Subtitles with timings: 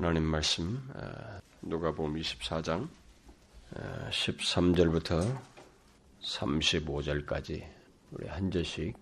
[0.00, 0.80] 하나님 말씀
[1.60, 2.86] 누가복음 24장
[4.12, 5.36] 13절부터
[6.22, 7.64] 35절까지
[8.12, 8.96] 우리 한 절씩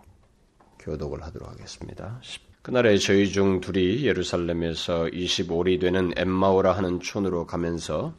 [0.78, 2.18] 교독을 하도록 하겠습니다.
[2.62, 8.14] 그날에 저희 중 둘이 예루살렘에서 25리 되는 엠마오라 하는 촌으로 가면서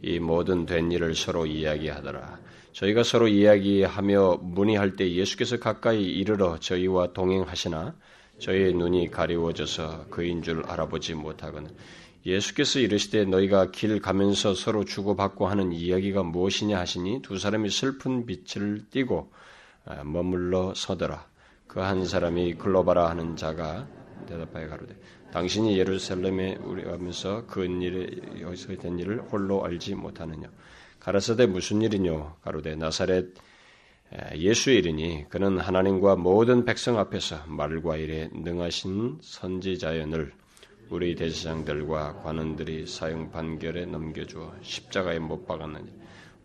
[0.00, 2.38] 이 모든 된 일을 서로 이야기하더라.
[2.70, 7.96] 저희가 서로 이야기하며 문의할 때 예수께서 가까이 이르러 저희와 동행하시나
[8.38, 11.68] 저희의 눈이 가리워져서 그인 줄 알아보지 못하거나
[12.26, 18.88] 예수께서 이르시되 너희가 길 가면서 서로 주고받고 하는 이야기가 무엇이냐 하시니 두 사람이 슬픈 빛을
[18.90, 19.32] 띠고
[19.86, 21.30] 아, 머물러 서더라.
[21.70, 23.86] 그 한 사람이 글로바라 하는 자가
[24.26, 24.96] 대답하여 가로되
[25.32, 28.08] 당신이 예루살렘에 우리 가면서 그 일에
[28.40, 30.50] 여기서 된 일을 홀로 알지 못하느냐
[30.98, 33.28] 가라사대 무슨 일이뇨 가로되 나사렛
[34.34, 40.32] 예수의 일이니 그는 하나님과 모든 백성 앞에서 말과 일에 능하신 선지자연을
[40.90, 45.90] 우리 대제장들과 관원들이 사형 판결에 넘겨주어 십자가에 못 박았느니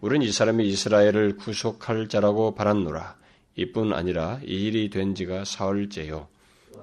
[0.01, 3.17] 우리는 이 사람이 이스라엘을 구속할 자라고 바랐노라
[3.55, 6.27] 이뿐 아니라 이 일이 된 지가 사흘째요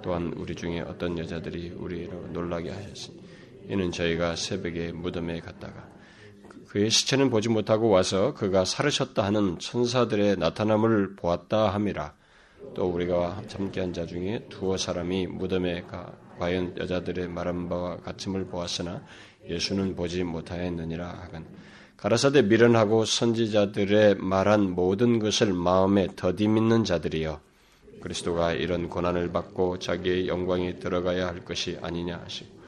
[0.02, 3.22] 또한 우리 중에 어떤 여자들이 우리로 놀라게 하셨으니
[3.68, 5.92] 이는 저희가 새벽에 무덤에 갔다가
[6.72, 12.14] 그의 시체는 보지 못하고 와서 그가 살으셨다 하는 천사들의 나타남을 보았다 함이라.
[12.74, 19.02] 또 우리가 함께한 자 중에 두어 사람이 무덤에 가 과연 여자들의 말한 바와 같음을 보았으나
[19.48, 21.44] 예수는 보지 못하였느니라 하건
[21.96, 27.40] 가라사대 미련하고 선지자들의 말한 모든 것을 마음에 더디 믿는 자들이여
[28.00, 32.62] 그리스도가 이런 고난을 받고 자기의 영광에 들어가야 할 것이 아니냐 하시고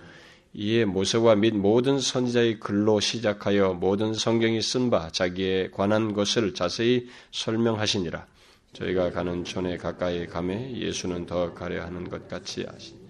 [0.57, 7.09] 이에 모세와 및 모든 선지자의 글로 시작하여 모든 성경이 쓴 바 자기에 관한 것을 자세히
[7.33, 8.25] 설명하시니라.
[8.73, 13.04] 저희가 가는 촌에 가까이 가매 예수는 더 가려 하는 것 같이 하시니.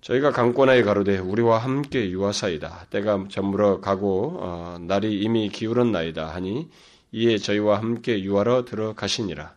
[0.00, 2.86] 저희가 강권하에 가로되 우리와 함께 유하사이다.
[2.90, 6.68] 때가 저물어 가고 어, 날이 이미 기울었나이다 하니
[7.12, 9.54] 이에 저희와 함께 유하러 들어가시니라.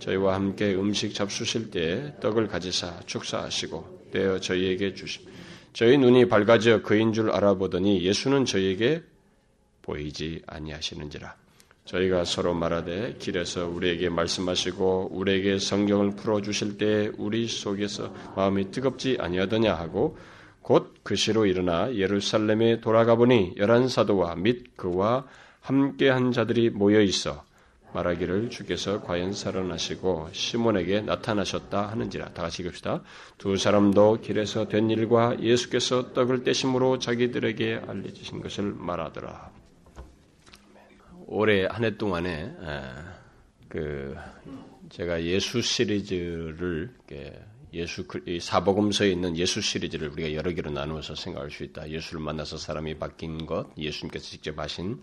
[0.00, 5.22] 저희와 함께 음식 잡수실 때 떡을 가지사 축사하시고 떼어 저희에게 주심.
[5.72, 9.02] 저희 눈이 밝아져 그인 줄 알아보더니 예수는 저희에게
[9.82, 11.41] 보이지 아니하시는지라.
[11.84, 19.18] 저희가 서로 말하되 길에서 우리에게 말씀하시고 우리에게 성경을 풀어 주실 때 우리 속에서 마음이 뜨겁지
[19.20, 20.16] 아니하더냐 하고
[20.62, 25.26] 곧 그시로 일어나 예루살렘에 돌아가 보니 열한 사도와 및 그와
[25.60, 27.44] 함께한 자들이 모여 있어
[27.92, 33.02] 말하기를 주께서 과연 살아나시고 시몬에게 나타나셨다 하는지라 다 같이 읽읍시다.
[33.38, 39.61] 두 사람도 길에서 된 일과 예수께서 떡을 떼심으로 자기들에게 알려주신 것을 말하더라.
[41.32, 42.54] 올해 한 해 동안에
[43.68, 44.14] 그
[44.90, 46.94] 제가 예수 시리즈를
[47.72, 48.06] 예수
[48.38, 51.88] 사복음서에 있는 예수 시리즈를 우리가 여러 개로 나누어서 생각할 수 있다.
[51.88, 55.02] 예수를 만나서 사람이 바뀐 것, 예수님께서 직접 하신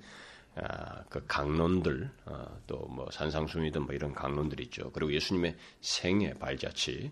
[0.56, 4.92] 아, 그 강론들 어, 또뭐 산상수이든 뭐 이런 강론들이 있죠.
[4.92, 7.12] 그리고 예수님의 생애 발자취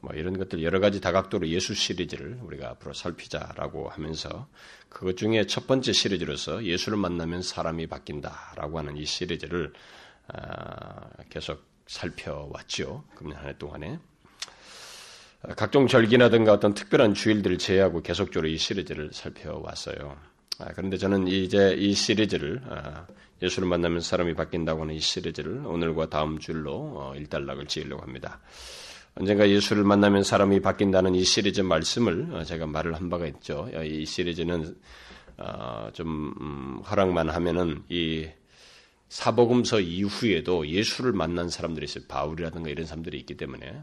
[0.00, 4.48] 뭐 이런 것들 여러 가지 다각도로 예수 시리즈를 우리가 앞으로 살피자라고 하면서
[4.88, 9.72] 그것 중에 첫 번째 시리즈로서 예수를 만나면 사람이 바뀐다라고 하는 이 시리즈를
[10.28, 13.04] 아, 계속 살펴왔죠.
[13.14, 13.98] 금년 한 해 동안에
[15.56, 20.16] 각종 절기나든가 어떤 특별한 주일들을 제외하고 계속적으로 이 시리즈를 살펴왔어요.
[20.58, 23.06] 아, 그런데 저는 이제 이 시리즈를 아,
[23.40, 28.40] 예수를 만나면 사람이 바뀐다고 하는 이 시리즈를 오늘과 다음 줄로 어, 일단락을 지으려고 합니다.
[29.18, 33.68] 언젠가 예수를 만나면 사람이 바뀐다는 이 시리즈 말씀을 어, 제가 말을 한 바가 있죠.
[33.74, 34.76] 어, 이 시리즈는
[35.92, 38.28] 좀 음, 허락만 하면은 이
[39.08, 42.04] 사복음서 이후에도 예수를 만난 사람들이 있어요.
[42.06, 43.82] 바울이라든가 이런 사람들이 있기 때문에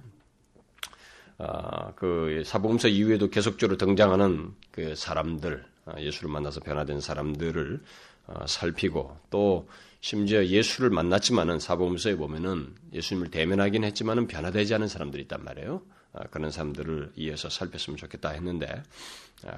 [1.96, 7.82] 그 사복음서 이후에도 계속적으로 등장하는 그 사람들 어, 예수를 만나서 변화된 사람들을
[8.28, 9.68] 어, 살피고 또
[10.06, 15.82] 심지어 예수를 만났지만은 사복음서에 보면은 예수님을 대면하긴 했지만은 변화되지 않은 사람들이 있단 말이에요.
[16.14, 18.84] 어, 그런 사람들을 이어서 살폈으면 좋겠다 했는데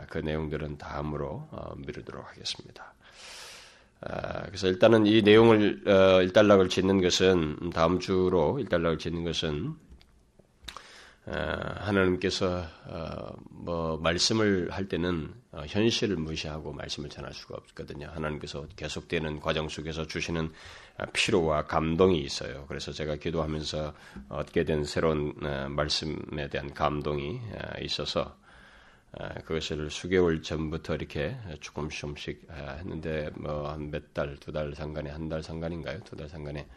[0.09, 2.93] 그 내용들은 다음으로 미루도록 하겠습니다.
[4.45, 5.83] 그래서 일단은 이 내용을
[6.23, 9.75] 일단락을 짓는 것은 다음 주로 일단락을 짓는 것은
[11.29, 18.07] 하나님께서 어, 뭐 말씀을 할 때는 어, 현실을 무시하고 말씀을 전할 수가 없거든요.
[18.13, 20.49] 하나님께서 계속되는 과정 속에서 주시는
[20.97, 22.65] 아, 피로와 감동이 있어요.
[22.67, 23.93] 그래서 제가 기도하면서
[24.29, 27.41] 얻게 된 새로운 어, 말씀에 대한 감동이
[27.81, 28.37] 있어서
[29.45, 32.47] 그것을 수개월 전부터 이렇게 조금씩 조금씩
[32.79, 35.99] 했는데 뭐 한 몇 달, 두 달 상간에 한 달 상간인가요?
[36.03, 36.67] 두 달 상간에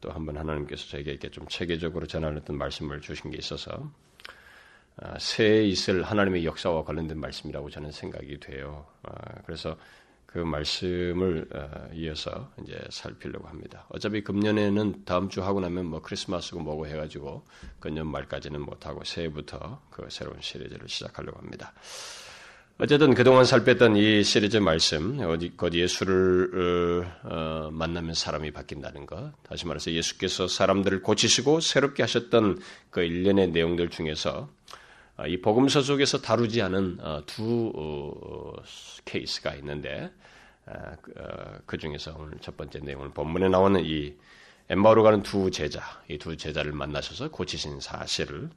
[0.00, 3.90] 또 한 번 하나님께서 저에게 좀 체계적으로 전하는 말씀을 주신 게 있어서
[5.18, 8.86] 새에 있을 하나님의 역사와 관련된 말씀이라고 저는 생각이 돼요.
[9.44, 9.76] 그래서
[10.26, 11.48] 그 말씀을
[11.94, 13.86] 이어서 이제 살피려고 합니다.
[13.88, 17.44] 어차피 금년에는 다음 주 하고 나면 뭐 크리스마스고 뭐고 해가지고
[17.80, 21.72] 금년 말까지는 못하고 새해부터 그 새로운 시리즈를 시작하려고 합니다.
[22.78, 29.32] 어쨌든 그동안 살폈던 이 시리즈 말씀, 어디, 곧 예수를, 어, 만나면 사람이 바뀐다는 것.
[29.44, 34.50] 다시 말해서 예수께서 사람들을 고치시고 새롭게 하셨던 그 일련의 내용들 중에서
[35.16, 38.52] 어, 이 복음서 속에서 다루지 않은 어, 두 어,
[39.06, 40.12] 케이스가 있는데,
[41.00, 41.14] 그,
[41.64, 44.14] 그 중에서 오늘 첫 번째 내용은 본문에 나오는 이
[44.68, 45.80] 엠바오로 가는 두 제자,
[46.10, 48.50] 이 두 제자를 만나셔서 고치신 사실을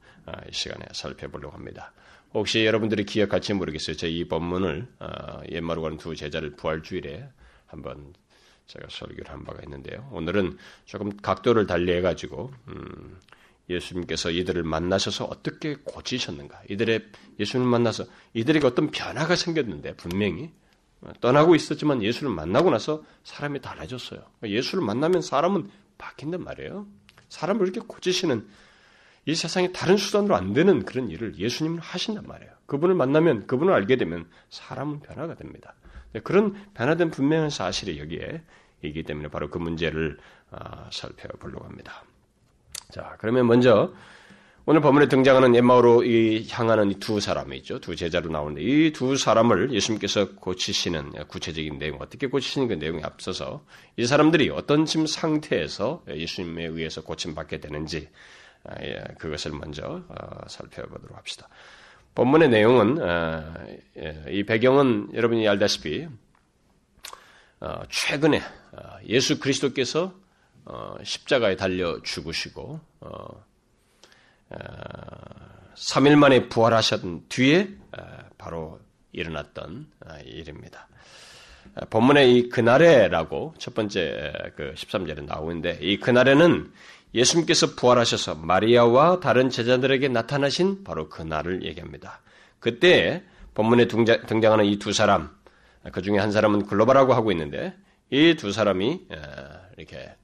[0.48, 1.92] 이 시간에 살펴보려고 합니다.
[2.34, 3.96] 혹시 여러분들이 기억할지 모르겠어요.
[3.96, 7.28] 제 이 본문을 어, 옛말로 가는 두 제자를 부활주일에
[7.66, 8.14] 한번
[8.66, 10.08] 제가 설교를 한 바가 있는데요.
[10.12, 13.18] 오늘은 조금 각도를 달리해 가지고 음,
[13.68, 16.62] 예수님께서 이들을 만나셔서 어떻게 고치셨는가?
[16.70, 17.06] 이들의
[17.38, 18.04] 예수님을 만나서
[18.34, 20.50] 이들에게 어떤 변화가 생겼는데 분명히
[21.20, 24.22] 떠나고 있었지만 예수를 만나고 나서 사람이 달라졌어요.
[24.44, 26.86] 예수를 만나면 사람은 바뀐단 말이에요.
[27.28, 28.46] 사람을 이렇게 고치시는
[29.26, 32.52] 이 세상에 다른 수단으로 안 되는 그런 일을 예수님은 하신단 말이에요.
[32.66, 35.74] 그분을 만나면 그분을 알게 되면 사람은 변화가 됩니다.
[36.24, 38.42] 그런 변화된 분명한 사실이 여기에
[38.82, 40.18] 있기 때문에 바로 그 문제를
[40.50, 42.02] 아, 살펴보려고 합니다.
[42.90, 43.92] 자, 그러면 먼저
[44.66, 46.04] 오늘 본문에 등장하는 엠마오로
[46.50, 47.80] 향하는 이 두 사람이 있죠.
[47.80, 53.64] 두 제자로 나오는데 이 두 사람을 예수님께서 고치시는 구체적인 내용, 어떻게 고치시는 그 내용에 앞서서
[53.96, 58.08] 이 사람들이 어떤 지금 상태에서 예수님에 의해서 고침받게 되는지
[59.18, 61.48] 그것을 먼저 어, 살펴보도록 합시다.
[62.14, 63.54] 본문의 내용은 어,
[63.96, 66.08] 예, 이 배경은 여러분이 알다시피
[67.60, 68.42] 어, 최근에
[69.06, 70.14] 예수 그리스도께서
[71.02, 72.80] 십자가에 달려 죽으시고
[75.74, 77.70] 3일 만에 부활하셨던 뒤에
[78.38, 78.80] 바로
[79.12, 79.90] 일어났던
[80.24, 80.88] 일입니다.
[81.90, 86.72] 본문의 이 그날에라고 첫 번째 그 13절에 나오는데 이 그날에는
[87.14, 92.20] 예수님께서 부활하셔서 마리아와 다른 제자들에게 나타나신 바로 그 날을 얘기합니다.
[92.60, 93.24] 그때
[93.54, 95.30] 본문에 등장하는 이 두 사람,
[95.92, 97.74] 그 중에 한 사람은 글로바라고 하고 있는데
[98.10, 99.06] 이 두 사람이
[99.76, 100.14] 이렇게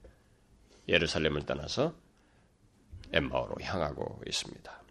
[0.89, 1.95] 예루살렘을 떠나서
[3.13, 4.83] 엠마오로 향하고 있습니다.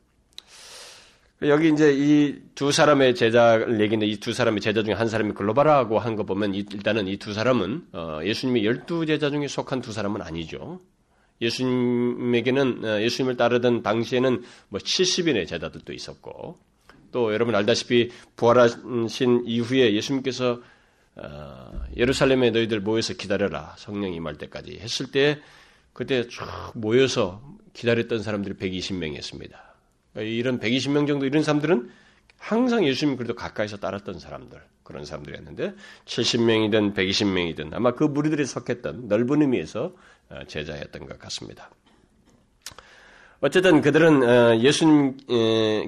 [1.43, 5.99] 여기 이제 이 두 사람의 제자를 얘기인데 이 두 사람의 제자 중에 한 사람이 글로바라고
[5.99, 10.21] 한 거 보면 일단은 이 두 사람은 어, 예수님의 열두 제자 중에 속한 두 사람은
[10.21, 10.79] 아니죠.
[11.41, 16.59] 예수님에게는 어, 예수님을 따르던 당시에는 뭐 70인의 제자들도 있었고
[17.11, 20.61] 또 여러분 알다시피 부활하신 이후에 예수님께서
[21.15, 25.39] 어, 예루살렘에 너희들 모여서 기다려라 성령이 임할 때까지 했을 때
[25.93, 27.41] 그때 쭉 모여서
[27.73, 29.53] 기다렸던 사람들이 120명이었습니다.
[30.15, 31.89] 이런 120명 정도 이런 사람들은
[32.37, 35.73] 항상 예수님 그래도 가까이서 따랐던 사람들 그런 사람들이었는데
[36.05, 39.91] 70명이든 120명이든 아마 그 무리들이 속했던 넓은 의미에서 어,
[40.47, 41.69] 제자였던 것 같습니다.
[43.41, 45.17] 어쨌든 그들은 어, 예수님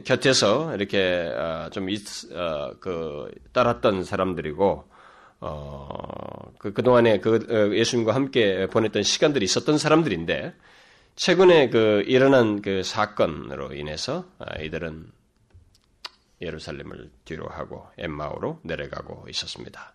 [0.03, 4.89] 곁에서 이렇게 어, 좀그 따랐던 사람들이고
[6.59, 10.53] 그 그동안에 그 예수님과 함께 보냈던 시간들이 있었던 사람들인데
[11.15, 14.25] 최근에 그 일어난 그 사건으로 인해서
[14.61, 15.11] 이들은
[16.41, 19.93] 예루살렘을 뒤로 하고 엠마오로 내려가고 있었습니다.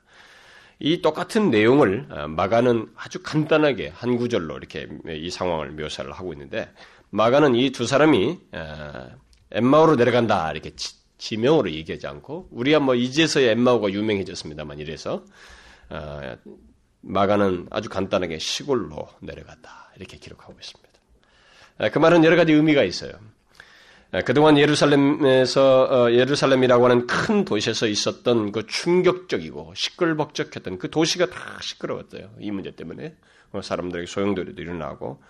[0.85, 6.69] 이 똑같은 내용을 어, 마가는 아주 간단하게 한 구절로 이렇게 이 상황을 묘사를 하고 있는데
[7.11, 9.11] 마가는 이 두 사람이 어,
[9.53, 10.73] 엠마오로 내려간다 이렇게
[11.19, 15.25] 지명으로 얘기하지 않고 우리가 뭐 이제서야 엠마오가 유명해졌습니다만 이래서
[15.89, 16.37] 어,
[17.03, 20.93] 마가는 아주 간단하게 시골로 내려갔다 이렇게 기록하고 있습니다.
[21.93, 23.13] 그 말은 여러 가지 의미가 있어요.
[24.15, 31.59] 예, 그동안 예루살렘에서 어, 예루살렘이라고 하는 큰 도시에서 있었던 그 충격적이고 시끌벅적했던 그 도시가 다
[31.63, 32.29] 시끄러웠어요.
[32.39, 33.15] 이 문제 때문에
[33.53, 35.23] 어, 사람들에게 소용돌이도 일어나고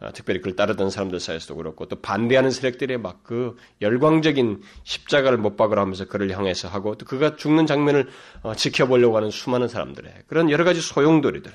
[0.00, 5.56] 어, 특별히 그를 따르던 사람들 사이에서도 그렇고 또 반대하는 세력들의 막 그 열광적인 십자가를 못
[5.56, 8.08] 박으라 하면서 그를 향해서 하고 또 그가 죽는 장면을
[8.56, 11.52] 지켜보려고 하는 수많은 사람들의 그런 여러 가지 소용돌이들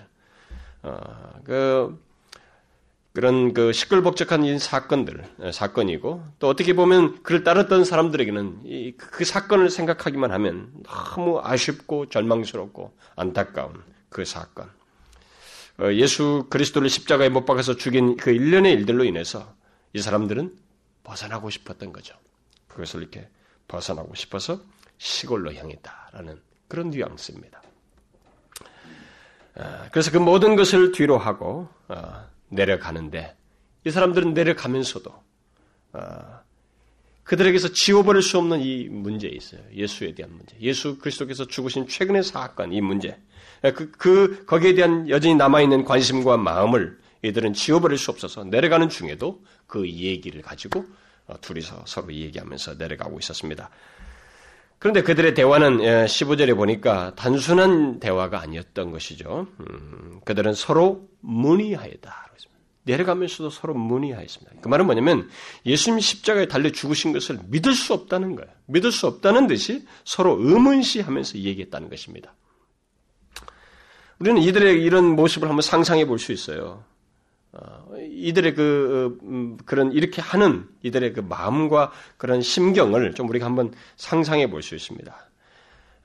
[1.46, 1.98] 그
[3.14, 10.32] 그런 그 시끌벅적한 사건들, 사건이고, 또 어떻게 보면 그를 따랐던 사람들에게는 이, 그 사건을 생각하기만
[10.32, 14.70] 하면 너무 아쉽고 절망스럽고 안타까운 그 사건.
[15.80, 19.56] 어, 예수 그리스도를 십자가에 못 박아서 죽인 그 일련의 일들로 인해서
[19.94, 20.56] 이 사람들은
[21.04, 22.16] 벗어나고 싶었던 거죠.
[22.68, 23.28] 그것을 이렇게
[23.68, 24.62] 벗어나고 싶어서
[25.00, 27.62] 시골로 향했다라는 그런 뉘앙스입니다.
[29.56, 33.36] 어, 그래서 그 모든 것을 뒤로 하고, 어, 내려가는데
[33.86, 35.12] 이 사람들은 내려가면서도
[35.94, 36.42] 어,
[37.24, 39.62] 그들에게서 지워버릴 수 없는 이 문제에 있어요.
[39.74, 40.56] 예수에 대한 문제.
[40.60, 43.18] 예수 그리스도께서 죽으신 최근의 사건, 이 문제.
[43.62, 49.90] 그, 그, 거기에 대한 여전히 남아있는 관심과 마음을 이들은 지워버릴 수 없어서 내려가는 중에도 그
[49.90, 50.86] 얘기를 가지고
[51.28, 53.70] 어, 둘이서 서로 얘기하면서 내려가고 있었습니다.
[54.80, 59.48] 그런데 그들의 대화는 15절에 예, 보니까 단순한 대화가 아니었던 것이죠.
[59.60, 62.31] 음, 그들은 서로 문의하였다.
[62.84, 64.62] 내려가면서도 서로 문의하였습니다.
[64.62, 65.30] 그 말은 뭐냐면
[65.66, 68.50] 예수님 십자가에 달려 죽으신 것을 믿을 수 없다는 거예요.
[68.66, 72.34] 믿을 수 없다는 듯이 서로 의문시하면서 얘기했다는 것입니다.
[74.20, 76.84] 우리는 이들의 이런 모습을 한번 상상해 볼 수 있어요.
[77.54, 83.74] 어, 이들의 그 음, 그런 이렇게 하는 이들의 그 마음과 그런 심경을 좀 우리가 한번
[83.98, 85.28] 상상해 볼 수 있습니다.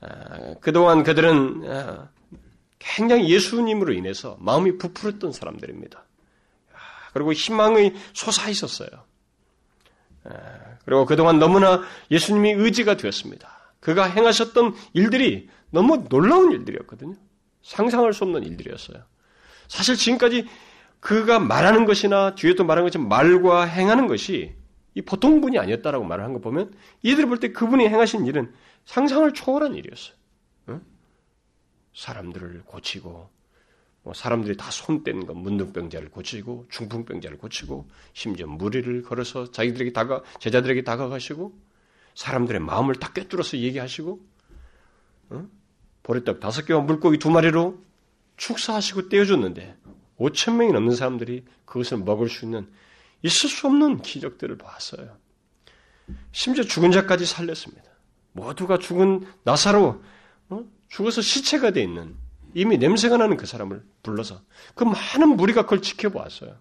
[0.01, 2.09] 아, 그동안 그들은 아,
[2.79, 6.05] 굉장히 예수님으로 인해서 마음이 부풀었던 사람들입니다.
[7.17, 8.89] 아, 그리고 희망이 솟아 있었어요.
[10.85, 13.49] 그리고 그동안 너무나 예수님이 의지가 되었습니다.
[13.81, 17.15] 그가 행하셨던 일들이 너무 놀라운 일들이었거든요.
[17.63, 19.03] 상상할 수 없는 일들이었어요.
[19.69, 20.47] 사실 지금까지
[21.01, 24.55] 그가 말하는 것이나 뒤에도 말하는 것처럼 말과 행하는 것이
[24.95, 28.53] 이 보통 분이 아니었다라고 말을 한 거 보면 이들이 볼때 그분이 행하신 일은
[28.87, 30.17] 상상을 초월한 일이었어요.
[30.71, 30.81] 응?
[31.95, 33.31] 사람들을 고치고 뭐
[34.15, 41.53] 사람들이 다 손뗀 거 문둥병자를 고치고 중풍병자를 고치고 심지어 무리를 걸어서 자기들에게 다가 제자들에게 다가가시고
[42.15, 44.21] 사람들의 마음을 다 꿰뚫어서 얘기하시고
[45.33, 45.51] 응?
[46.03, 47.83] 보리떡 다섯 개와 물고기 두 마리로
[48.37, 49.77] 축사하시고 떼어줬는데
[50.19, 52.69] 5천 명이 넘는 사람들이 그것을 먹을 수 있는
[53.23, 55.17] 있을 수 없는 기적들을 봤어요.
[56.33, 57.91] 심지어 죽은 자까지 살렸습니다.
[58.33, 60.03] 모두가 죽은 나사로
[60.51, 60.65] 어?
[60.89, 62.15] 죽어서 시체가 돼 있는
[62.57, 64.41] 이미 냄새가 나는 그 사람을 불러서
[64.75, 66.57] 그 많은 무리가 그걸 지켜보았어요.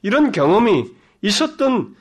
[0.00, 0.88] 이런 경험이
[1.20, 1.96] 있었던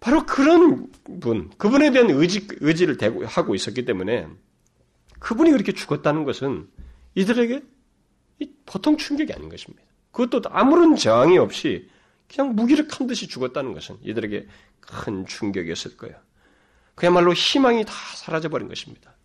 [0.00, 4.28] 바로 그런 분, 그분에 대한 의지, 의지를 대고 하고 있었기 때문에
[5.18, 6.68] 그분이 그렇게 죽었다는 것은
[7.14, 7.62] 이들에게
[8.66, 9.82] 보통 충격이 아닌 것입니다.
[10.10, 11.88] 그것도 아무런 저항이 없이
[12.28, 14.46] 그냥 무기력한 듯이 죽었다는 것은 이들에게
[14.80, 16.16] 큰 충격이었을 거예요.
[16.94, 19.16] 그야말로 희망이 다 사라져버린 것입니다.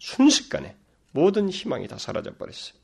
[0.00, 0.76] 순식간에
[1.12, 2.83] 모든 희망이 다 사라져버렸어요.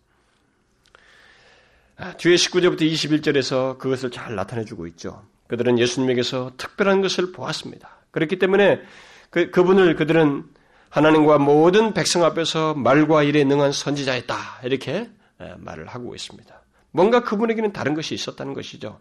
[2.01, 5.23] 아, 뒤에 19절부터 21절에서 그것을 잘 나타내주고 있죠.
[5.49, 7.91] 그들은 예수님에게서 특별한 것을 보았습니다.
[8.11, 8.81] 그렇기 때문에
[9.29, 10.45] 그, 그분을 그들은
[10.89, 14.61] 하나님과 모든 백성 앞에서 말과 일에 능한 선지자였다.
[14.65, 15.11] 이렇게
[15.59, 16.63] 말을 하고 있습니다.
[16.91, 18.99] 뭔가 그분에게는 다른 것이 있었다는 것이죠.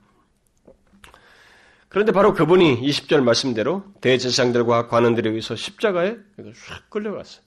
[1.88, 6.18] 그런데 바로 그분이 20절 말씀대로 대제사장들과 관원들에 의해서 십자가에
[6.68, 7.44] 쫙 끌려갔어요.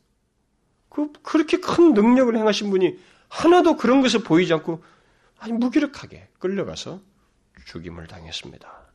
[0.88, 4.82] 그, 그렇게 큰 능력을 행하신 분이 하나도 그런 것을 보이지 않고
[5.42, 7.00] 아니 무기력하게 끌려가서
[7.66, 8.92] 죽임을 당했습니다.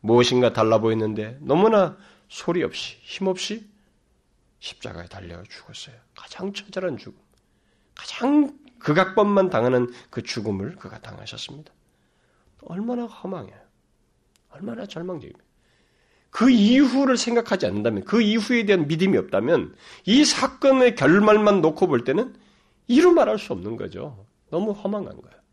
[0.00, 1.96] 무엇인가 달라 보였는데 너무나
[2.28, 3.70] 소리 없이 힘없이
[4.58, 5.94] 십자가에 달려 죽었어요.
[6.16, 7.16] 가장 처절한 죽음.
[7.94, 11.72] 가장 극악범만 당하는 그 죽음을 그가 당하셨습니다.
[12.62, 13.56] 얼마나 허망해요.
[14.48, 15.44] 얼마나 절망적입니다.
[16.30, 22.34] 그 이후를 생각하지 않는다면, 그 이후에 대한 믿음이 없다면, 이 사건의 결말만 놓고 볼 때는
[22.88, 24.26] 이루 말할 수 없는 거죠.
[24.50, 25.45] 너무 허망한 거예요.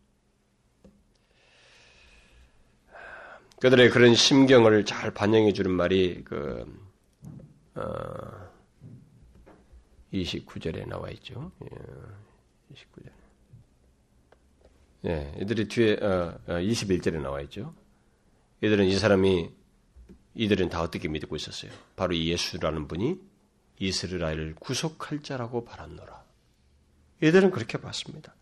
[3.63, 6.65] 그들의 그런 심경을 잘 반영해 주는 말이 그
[7.75, 8.49] 어,
[10.11, 11.49] 29절에 나와 있죠.
[12.73, 13.09] 29절.
[15.05, 17.73] 예, 예, 이들이 뒤에 어, 21절에 어, 나와 있죠.
[18.59, 19.49] 이들은 이 사람이
[20.35, 21.71] 이들은 다 어떻게 믿고 있었어요?
[21.95, 23.17] 바로 이 예수라는 분이
[23.79, 26.21] 이스라엘을 구속할 자라고 바랐노라.
[27.21, 28.35] 이들은 그렇게 봤습니다.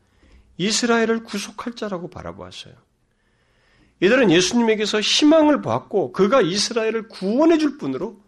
[0.57, 2.73] 이스라엘을 구속할 자라고 바라보았어요.
[4.01, 8.21] 이들은 예수님에게서 희망을 보았고 그가 이스라엘을 구원해 줄 분으로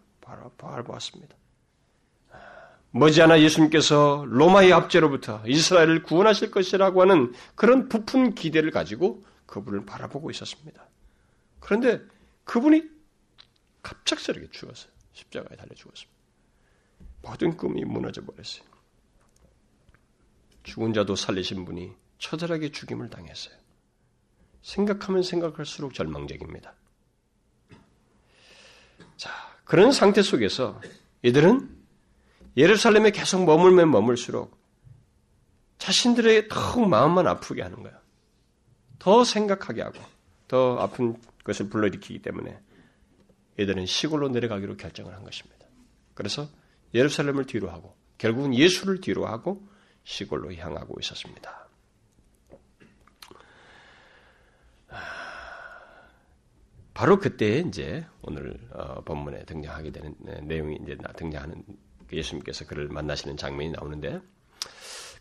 [0.58, 1.36] 바라보았습니다.
[2.92, 10.88] 머지않아 예수님께서 로마의 압제로부터 이스라엘을 구원하실 것이라고 하는 그런 부푼 기대를 가지고 그분을 바라보고 있었습니다.
[11.60, 12.02] 그런데
[12.44, 12.84] 그분이
[13.82, 14.92] 갑작스럽게 죽었어요.
[15.14, 16.14] 십자가에 달려 죽었습니다.
[17.24, 18.64] 모든 꿈이 무너져 버렸어요.
[20.62, 23.63] 죽은 자도 살리신 분이 처절하게 죽임을 당했어요.
[24.64, 26.74] 생각하면 생각할수록 절망적입니다.
[29.18, 29.30] 자,
[29.66, 30.82] 그런 상태 속에서
[31.22, 31.70] 이들은
[32.58, 34.58] 예루살렘에 계속 머물면 머물수록
[35.78, 38.02] 자신들의 더욱 마음만 아프게 하는 거야.
[39.00, 40.00] 더 생각하게 하고
[40.48, 42.58] 더 아픈 것을 불러일으키기 때문에
[43.60, 45.66] 얘들은 시골로 내려가기로 결정을 한 것입니다.
[46.14, 46.48] 그래서
[46.94, 49.68] 예루살렘을 뒤로 하고 결국은 예수를 뒤로 하고
[50.06, 51.63] 시골로 향하고 있었습니다.
[56.94, 61.64] 바로 그때 이제 오늘 어, 본문에 등장하게 되는 네, 내용이 이제 등장하는
[62.08, 64.20] 그 예수님께서 그를 만나시는 장면이 나오는데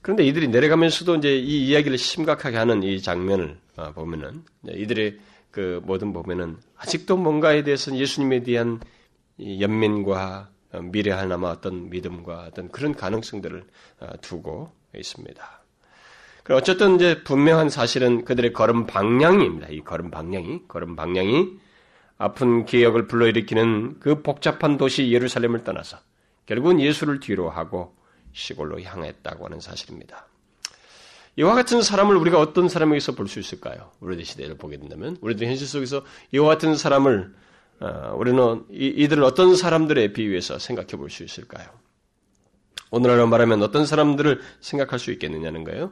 [0.02, 5.18] 그런데 이들이 내려가면서도 이제 이 이야기를 심각하게 하는 이 장면을 어, 보면은 이들의
[5.50, 8.80] 그 뭐든 보면은 아직도 뭔가에 대해서 예수님에 대한
[9.40, 13.64] 연민과 어, 미래 하나마 어떤 믿음과 어떤 그런 가능성들을
[14.20, 15.61] 두고 있습니다.
[16.50, 19.68] 어쨌든 이제 분명한 사실은 그들의 걸음 방향입니다.
[19.68, 21.50] 이 걸음 방향이 걸음 방향이
[22.18, 25.98] 아픈 기억을 불러일으키는 그 복잡한 도시 예루살렘을 떠나서
[26.46, 27.94] 결국은 예수를 뒤로 하고
[28.32, 30.26] 시골로 향했다고 하는 사실입니다.
[31.36, 33.90] 이와 같은 사람을 우리가 어떤 사람에게서 볼 수 있을까요?
[34.00, 37.32] 우리들 시대를 보게 된다면 우리들 현실 속에서 이와 같은 사람을
[37.80, 41.68] 어, 우리는 이, 들을 어떤 사람들에 비유해서 생각해 볼 수 있을까요?
[42.90, 45.90] 오늘날로 말하면 어떤 사람들을 생각할 수 있겠느냐는 거예요.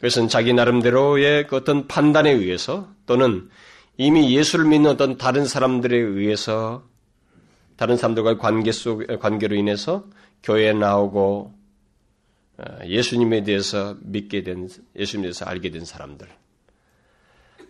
[0.00, 3.50] 그것은 자기 나름대로의 그 어떤 판단에 의해서 또는
[3.98, 6.84] 이미 예수를 믿는 어떤 다른 사람들에 의해서
[7.76, 10.06] 다른 사람들과의 관계 속 관계로 인해서
[10.42, 11.52] 교회에 나오고
[12.56, 16.26] 어, 예수님에 대해서 믿게 된 예수님에 대해서 알게 된 사람들.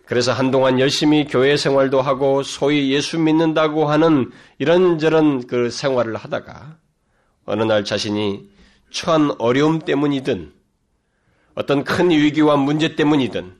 [0.05, 6.77] 그래서 한동안 열심히 교회 생활도 하고 소위 예수 믿는다고 하는 이런저런 그 생활을 하다가
[7.43, 8.49] 어느 날 자신이
[8.89, 10.60] 처한 어려움 때문이든
[11.55, 13.53] 어떤 큰 위기와 문제 때문이든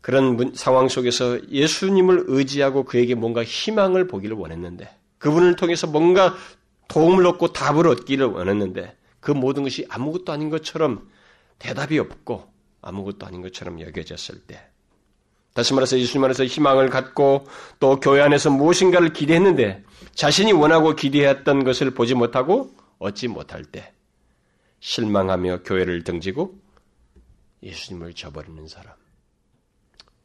[0.00, 6.34] 그런 상황 속에서 예수님을 의지하고 그에게 뭔가 희망을 보기를 원했는데 그분을 통해서 뭔가
[6.88, 11.08] 도움을 얻고 답을 얻기를 원했는데 그 모든 것이 아무것도 아닌 것처럼
[11.60, 12.50] 대답이 없고
[12.82, 14.60] 아무것도 아닌 것처럼 여겨졌을 때
[15.54, 17.46] 다시 말해서 예수님 안에서 희망을 갖고
[17.78, 19.84] 또 교회 안에서 무엇인가를 기대했는데
[20.14, 23.92] 자신이 원하고 기대했던 것을 보지 못하고 얻지 못할 때
[24.82, 26.60] 실망하며 교회를 등지고
[27.62, 28.94] 예수님을 저버리는 사람,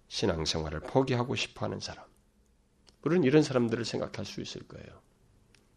[0.08, 2.04] 신앙생활을 포기하고 싶어 하는 사람,
[3.04, 4.88] 우리는 이런 사람들을 생각할 수 있을 거예요.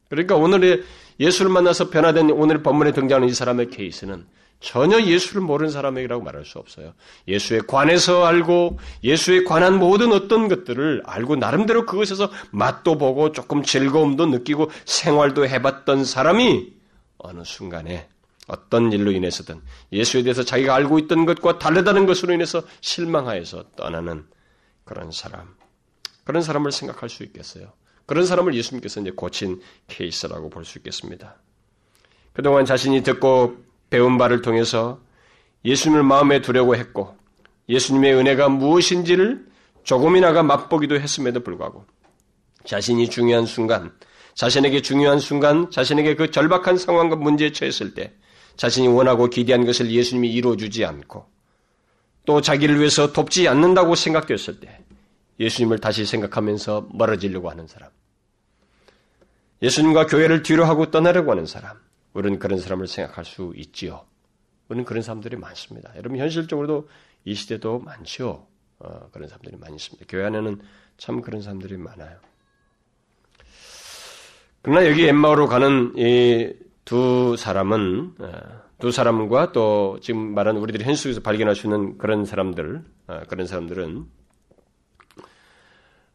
[0.08, 0.82] 그러니까 오늘의
[1.20, 4.26] 예수를 만나서 변화된 오늘 본문에 등장하는 이 사람의 케이스는
[4.60, 6.94] 전혀 예수를 모르는 사람이라고 말할 수 없어요.
[7.28, 14.26] 예수에 관해서 알고 예수에 관한 모든 어떤 것들을 알고 나름대로 그것에서 맛도 보고 조금 즐거움도
[14.26, 16.72] 느끼고 생활도 해봤던 사람이
[17.18, 18.08] 어느 순간에
[18.50, 19.60] 어떤 일로 인해서든
[19.92, 24.26] 예수에 대해서 자기가 알고 있던 것과 다르다는 것으로 인해서 실망하여서 떠나는
[24.84, 25.54] 그런 사람.
[26.24, 27.72] 그런 사람을 생각할 수 있겠어요.
[28.06, 31.36] 그런 사람을 예수님께서 이제 고친 케이스라고 볼 수 있겠습니다.
[32.32, 33.56] 그동안 자신이 듣고
[33.88, 35.00] 배운 바를 통해서
[35.64, 37.16] 예수님을 마음에 두려고 했고
[37.68, 39.46] 예수님의 은혜가 무엇인지를
[39.84, 41.84] 조금이나가 맛보기도 했음에도 불구하고
[42.64, 43.92] 자신이 중요한 순간,
[44.34, 48.12] 자신에게 중요한 순간, 자신에게 그 절박한 상황과 문제에 처했을 때
[48.60, 51.24] 자신이 원하고 기대한 것을 예수님이 이루어주지 않고
[52.26, 54.84] 또 자기를 위해서 돕지 않는다고 생각되었을 때
[55.38, 57.88] 예수님을 다시 생각하면서 멀어지려고 하는 사람.
[59.62, 61.78] 예수님과 교회를 뒤로 하고 떠나려고 하는 사람.
[62.12, 64.04] 우리는 그런 사람을 생각할 수 있지요.
[64.68, 65.90] 우리는 그런 사람들이 많습니다.
[65.96, 66.86] 여러분 현실적으로도
[67.24, 68.46] 이 시대도 많죠.
[68.80, 70.04] 어, 그런 사람들이 많이 있습니다.
[70.06, 70.60] 교회 안에는
[70.98, 72.18] 참 그런 사람들이 많아요.
[74.60, 76.52] 그러나 여기 엠마오로 가는 이
[76.84, 78.32] 두 사람은 어,
[78.78, 83.46] 두 사람과 또 지금 말한 우리들이 현실 속에서 발견할 수 있는 그런 사람들 어, 그런
[83.46, 84.06] 사람들은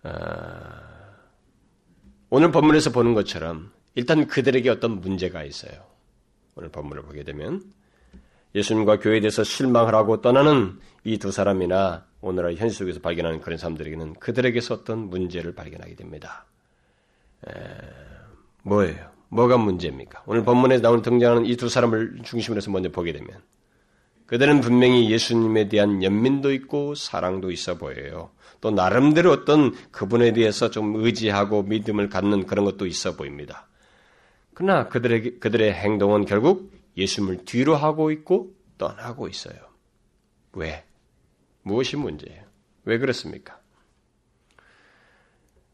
[0.04, 0.10] 어,
[2.30, 5.74] 오늘 본문에서 보는 것처럼 일단 그들에게 어떤 문제가 있어요.
[6.56, 7.62] 오늘 본문을 보게 되면
[8.56, 14.16] 예수님과 교회에 대해서 실망을 하고 떠나는 이 두 사람이나 오늘날 현실 속에서 발견하는 그런 사람들에게는
[14.16, 16.46] 그들에게서 어떤 문제를 발견하게 됩니다.
[17.48, 17.52] 에,
[18.64, 19.15] 뭐예요?
[19.36, 20.24] 뭐가 문제입니까?
[20.26, 23.28] 오늘 본문에 나오는 등장하는 이 두 사람을 중심으로 해서 먼저 보게 되면
[24.28, 28.32] 그들은 분명히 예수님에 대한 연민도 있고 사랑도 있어 보여요.
[28.62, 33.68] 또 나름대로 어떤 그분에 대해서 좀 의지하고 믿음을 갖는 그런 것도 있어 보입니다.
[34.56, 39.58] 그러나 그들의, 그들의 행동은 결국 예수님을 뒤로 하고 있고 떠나고 있어요.
[40.54, 40.86] 왜?
[41.62, 42.42] 무엇이 문제예요?
[42.86, 43.60] 왜 그렇습니까?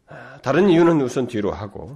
[0.07, 1.95] 아, 다른 이유는 우선 뒤로 하고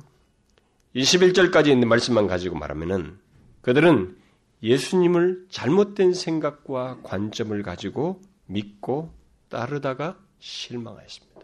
[0.95, 3.19] 21절까지 있는 말씀만 가지고 말하면은
[3.61, 4.17] 그들은
[4.63, 9.13] 예수님을 잘못된 생각과 관점을 가지고 믿고
[9.49, 11.41] 따르다가 실망하였습니다.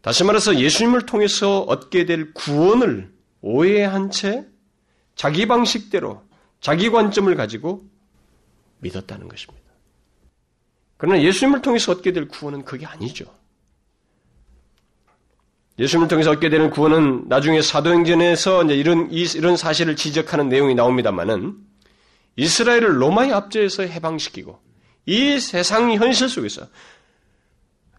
[0.00, 4.46] 다시 말해서 예수님을 통해서 얻게 될 구원을 오해한 채
[5.14, 6.22] 자기 방식대로
[6.60, 7.84] 자기 관점을 가지고
[8.78, 9.64] 믿었다는 것입니다.
[10.96, 13.26] 그러나 예수님을 통해서 얻게 될 구원은 그게 아니죠.
[15.78, 21.56] 예수님을 통해서 얻게 되는 구원은 나중에 사도행전에서 이제 이런 이런 사실을 지적하는 내용이 나옵니다만은
[22.36, 24.60] 이스라엘을 로마의 압제에서 해방시키고
[25.06, 26.68] 이 세상 현실 속에서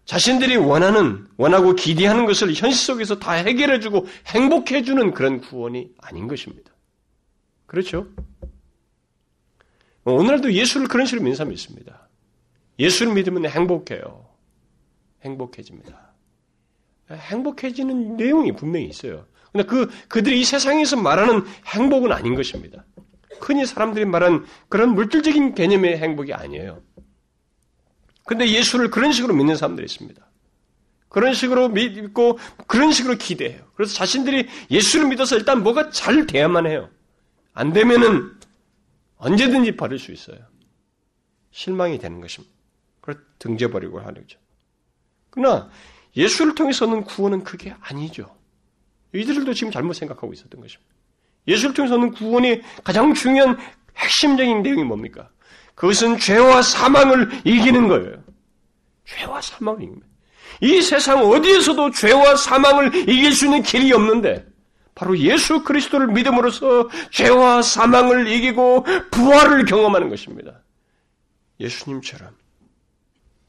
[0.06, 6.70] 자신들이 원하는, 원하고 기대하는 것을 현실 속에서 다 해결해주고 행복해주는 그런 구원이 아닌 것입니다.
[7.66, 8.06] 그렇죠?
[10.04, 12.08] 오늘도 예수를 그런 식으로 믿는 사람이 있습니다.
[12.78, 14.28] 예수를 믿으면 행복해요.
[15.24, 16.05] 행복해집니다.
[17.10, 19.26] 행복해지는 내용이 분명히 있어요.
[19.52, 22.84] 근데 그, 그들이 이 세상에서 말하는 행복은 아닌 것입니다.
[23.40, 26.82] 흔히 사람들이 말하는 그런 물질적인 개념의 행복이 아니에요.
[28.24, 30.26] 근데 예수를 그런 식으로 믿는 사람들이 있습니다.
[31.08, 33.62] 그런 식으로 믿고 그런 식으로 기대해요.
[33.74, 36.90] 그래서 자신들이 예수를 믿어서 일단 뭐가 잘 돼야만 해요.
[37.54, 38.32] 안 되면은
[39.16, 40.38] 언제든지 버릴 수 있어요.
[41.52, 42.54] 실망이 되는 것입니다.
[43.00, 44.38] 그걸 등져버리고 하는 거죠.
[45.30, 45.70] 그러나
[46.16, 48.34] 예수를 통해서는 구원은 그게 아니죠.
[49.14, 50.92] 이들도 지금 잘못 생각하고 있었던 것입니다.
[51.46, 53.56] 예수를 통해서는 구원이 가장 중요한
[53.96, 55.28] 핵심적인 내용이 뭡니까?
[55.74, 58.22] 그것은 죄와 사망을 이기는 거예요.
[59.04, 60.06] 죄와 사망을 이깁니다.
[60.60, 64.46] 이 세상 어디에서도 죄와 사망을 이길 수 있는 길이 없는데
[64.94, 70.62] 바로 예수 그리스도를 믿음으로써 죄와 사망을 이기고 부활을 경험하는 것입니다.
[71.60, 72.34] 예수님처럼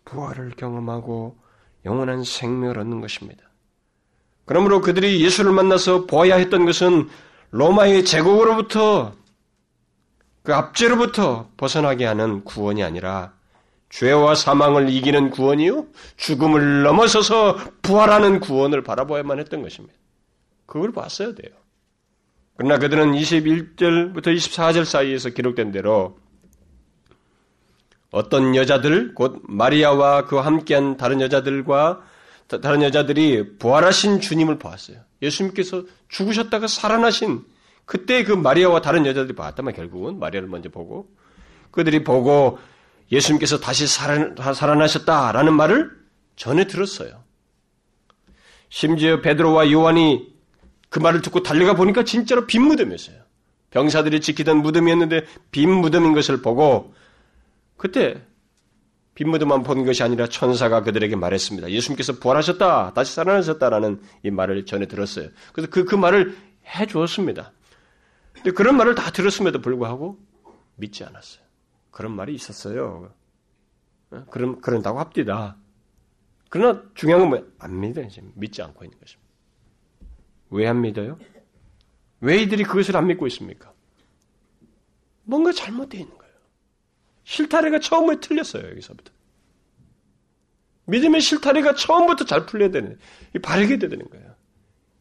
[0.03, 1.37] 부활을 경험하고
[1.87, 3.43] 영원한 생명을 얻는 것입니다.
[4.45, 7.09] 그러므로 그들이 예수를 만나서 보아야 했던 것은
[7.51, 9.13] 로마의 제국으로부터
[10.43, 13.33] 그 압제로부터 벗어나게 하는 구원이 아니라
[13.89, 19.95] 죄와 사망을 이기는 구원이요 죽음을 넘어서서 부활하는 구원을 바라보아야만 했던 것입니다.
[20.65, 21.55] 그걸 봤어야 돼요.
[22.57, 26.17] 그러나 그들은 21절부터 24절 사이에서 기록된 대로
[28.17, 32.01] 어떤 여자들, 곧 마리아와 그와 함께한 다른 여자들과
[32.61, 34.97] 다른 여자들이 부활하신 주님을 보았어요.
[35.21, 37.43] 예수님께서 죽으셨다가 살아나신
[37.85, 41.09] 그때 그 마리아와 다른 여자들이 봤다만 결국은 마리아를 먼저 보고
[41.71, 42.57] 그들이 보고
[43.11, 45.91] 예수님께서 다시 살아나셨다라는 말을
[46.35, 47.23] 전해 들었어요.
[48.69, 50.27] 심지어 베드로와 요한이
[50.89, 53.17] 그 말을 듣고 달려가 보니까 진짜로 빈 무덤이었어요.
[53.69, 56.93] 병사들이 지키던 무덤이었는데 빈 무덤인 것을 보고
[57.77, 58.21] 그때
[59.15, 61.71] 빈 무덤만 본 것이 아니라 천사가 그들에게 말했습니다.
[61.71, 65.29] 예수님께서 부활하셨다, 다시 살아나셨다라는 이 말을 전해 들었어요.
[65.53, 67.51] 그래서 그, 그 말을 해 주었습니다.
[68.33, 70.19] 근데 그런 말을 다 들었음에도 불구하고
[70.75, 71.43] 믿지 않았어요.
[71.89, 73.11] 그런 말이 있었어요.
[74.11, 74.25] 어?
[74.29, 75.57] 그런, 그런다고 합디다.
[76.49, 77.41] 그러나 중요한 건 뭐야?
[77.57, 78.07] 안 믿어요.
[78.09, 79.27] 지금 믿지 않고 있는 것입니다.
[80.51, 81.17] 왜 안 믿어요?
[82.21, 83.73] 왜 이들이 그것을 안 믿고 있습니까?
[85.23, 86.16] 뭔가 잘못되어 있는.
[87.27, 89.11] 실타래가 처음에 틀렸어요, 여기서부터.
[90.85, 92.97] 믿음의 실타래가 처음부터 잘 풀려야 되는,
[93.43, 94.33] 바르게 되는 거예요.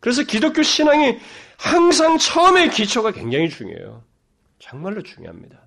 [0.01, 1.19] 그래서 기독교 신앙이
[1.57, 4.03] 항상 처음의 기초가 굉장히 중요해요.
[4.59, 5.61] 정말로 중요합니다.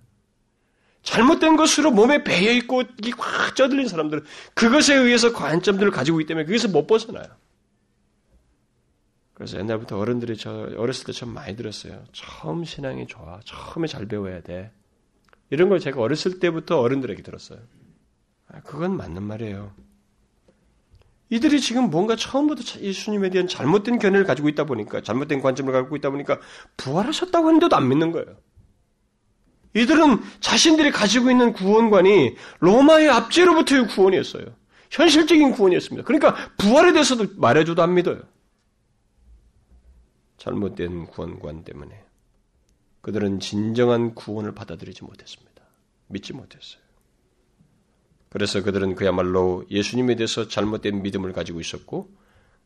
[1.01, 6.45] 잘못된 것으로 몸에 배어 있고 이게 꽉 쪄들린 사람들은 그것에 의해서 관점들을 가지고 있기 때문에
[6.45, 7.25] 거기서 못 벗어나요.
[9.33, 12.03] 그래서 옛날부터 어른들이 저 어렸을 때 참 많이 들었어요.
[12.11, 13.39] 처음 신앙이 좋아.
[13.45, 14.73] 처음에 잘 배워야 돼.
[15.49, 17.59] 이런 걸 제가 어렸을 때부터 어른들에게 들었어요.
[18.47, 19.73] 아, 그건 맞는 말이에요.
[21.29, 26.09] 이들이 지금 뭔가 처음부터 예수님에 대한 잘못된 견해를 가지고 있다 보니까, 잘못된 관점을 갖고 있다
[26.09, 26.39] 보니까,
[26.77, 28.35] 부활하셨다고 하는데도 안 믿는 거예요.
[29.75, 34.45] 이들은 자신들이 가지고 있는 구원관이 로마의 압제로부터의 구원이었어요.
[34.89, 36.05] 현실적인 구원이었습니다.
[36.05, 38.21] 그러니까 부활에 대해서도 말해줘도 안 믿어요.
[40.37, 42.03] 잘못된 구원관 때문에.
[43.01, 45.63] 그들은 진정한 구원을 받아들이지 못했습니다.
[46.07, 46.81] 믿지 못했어요.
[48.29, 52.15] 그래서 그들은 그야말로 예수님에 대해서 잘못된 믿음을 가지고 있었고,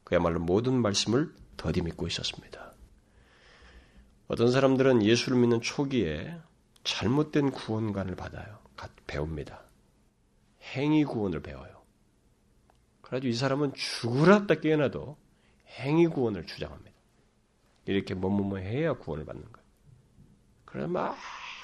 [0.04, 2.74] 그야말로 모든 말씀을 더디 믿고 있었습니다.
[4.28, 6.36] 어떤 사람들은 예수를 믿는 초기에
[6.84, 8.60] 잘못된 구원관을 받아요.
[9.08, 9.64] 배웁니다.
[10.76, 11.84] 행위 구원을 배워요.
[13.02, 15.18] 그래가지고 이 사람은 죽으라다 깨어나도
[15.80, 16.92] 행위 구원을 주장합니다.
[17.86, 19.63] 이렇게 뭐뭐뭐 해야 구원을 받는 거예요.
[20.74, 21.16] 그래 막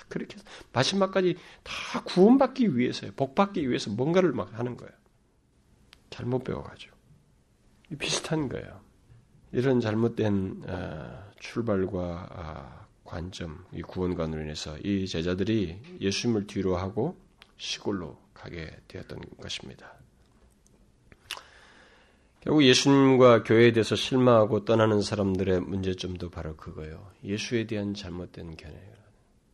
[0.08, 0.38] 그렇게
[0.72, 3.12] 마지막까지 다 구원받기 위해서요.
[3.15, 4.93] 복받기 위해서 뭔가를 막 하는 거예요.
[6.12, 6.95] 잘못 배워가지고.
[7.98, 8.82] 비슷한 거예요.
[9.52, 17.19] 이런 잘못된 어, 출발과 아, 관점, 이 구원관으로 인해서 이 제자들이 예수님을 뒤로 하고
[17.58, 19.91] 시골로 가게 되었던 것입니다.
[22.41, 27.12] 결국 예수님과 교회에 대해서 실망하고 떠나는 사람들의 문제점도 바로 그거예요.
[27.23, 28.75] 예수에 대한 잘못된 견해,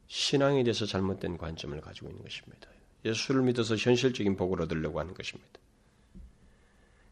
[0.08, 2.70] 신앙에 대해서 잘못된 관점을 가지고 있는 것입니다.
[3.04, 5.60] 예수를 믿어서 현실적인 복을 얻으려고 하는 것입니다.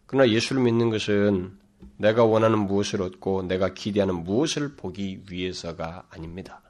[0.05, 1.57] 그러나 예수를 믿는 것은
[1.97, 6.61] 내가 원하는 무엇을 얻고 내가 기대하는 무엇을 보기 위해서가 아닙니다.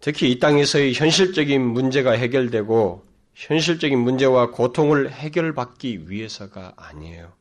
[0.00, 3.07] 특히 이 땅에서의 현실적인 문제가 해결되고
[3.38, 7.32] 현실적인 문제와 고통을 해결받기 위해서가 아니에요.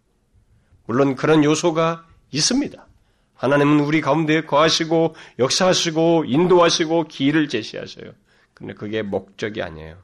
[0.86, 2.88] 물론 그런 요소가 있습니다.
[3.34, 8.12] 하나님은 우리 가운데 거하시고 역사하시고 인도하시고 길을 제시하셔요.
[8.54, 9.98] 근데 그게 목적이 아니에요.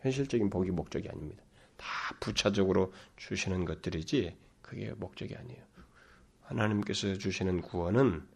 [0.00, 1.42] 현실적인 복이 목적이 아닙니다.
[1.76, 1.86] 다
[2.18, 5.62] 부차적으로 주시는 것들이지 그게 목적이 아니에요.
[6.40, 8.26] 하나님께서 주시는 구원은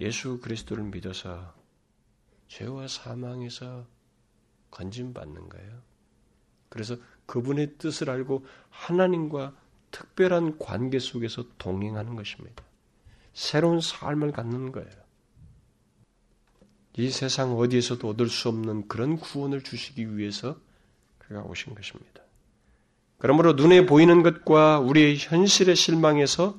[0.00, 1.54] 예수 그리스도를 믿어서
[2.48, 3.86] 죄와 사망에서
[4.70, 5.82] 건진받는 거예요.
[6.68, 9.54] 그래서 그분의 뜻을 알고 하나님과
[9.90, 12.62] 특별한 관계 속에서 동행하는 것입니다.
[13.32, 14.90] 새로운 삶을 갖는 거예요.
[16.96, 20.58] 이 세상 어디에서도 얻을 수 없는 그런 구원을 주시기 위해서
[21.18, 22.22] 그가 오신 것입니다.
[23.18, 26.58] 그러므로 눈에 보이는 것과 우리의 현실의 실망에서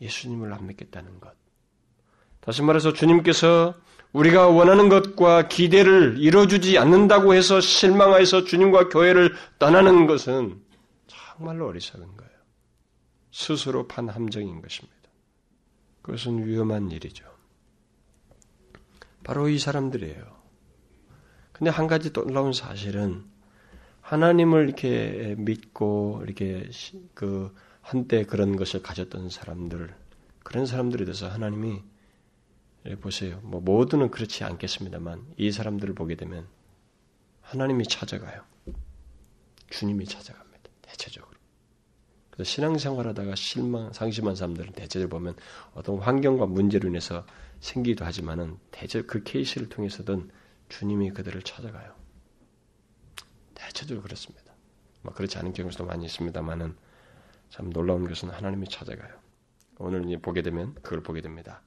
[0.00, 1.34] 예수님을 안 믿겠다는 것.
[2.40, 3.74] 다시 말해서 주님께서
[4.12, 10.60] 우리가 원하는 것과 기대를 이뤄주지 않는다고 해서 실망하여서 주님과 교회를 떠나는 것은
[11.06, 12.32] 정말로 어리석은 거예요.
[13.30, 14.96] 스스로 판 함정인 것입니다.
[16.02, 17.24] 그것은 위험한 일이죠.
[19.24, 20.42] 바로 이 사람들이에요.
[21.52, 23.24] 근데 한 가지 또 놀라운 사실은
[24.00, 26.68] 하나님을 이렇게 믿고 이렇게
[27.14, 29.94] 그 한때 그런 것을 가졌던 사람들
[30.42, 31.82] 그런 사람들에 대해서 하나님이
[33.00, 33.40] 보세요.
[33.42, 36.46] 뭐 모두는 그렇지 않겠습니다만 이 사람들을 보게 되면
[37.40, 38.42] 하나님이 찾아가요.
[39.70, 40.70] 주님이 찾아갑니다.
[40.82, 41.32] 대체적으로.
[42.30, 45.36] 그래서 신앙생활하다가 실망, 상심한 사람들은 대체적으로 보면
[45.74, 47.26] 어떤 환경과 문제로 인해서
[47.60, 50.30] 생기기도 하지만은 대체 그 케이스를 통해서든
[50.68, 51.94] 주님이 그들을 찾아가요.
[53.54, 54.52] 대체적으로 그렇습니다.
[55.02, 56.74] 뭐 그렇지 않은 경우도 많이 있습니다만은
[57.50, 59.14] 참 놀라운 것은 하나님이 찾아가요.
[59.78, 61.60] 오늘 보게 되면 그걸 보게 됩니다.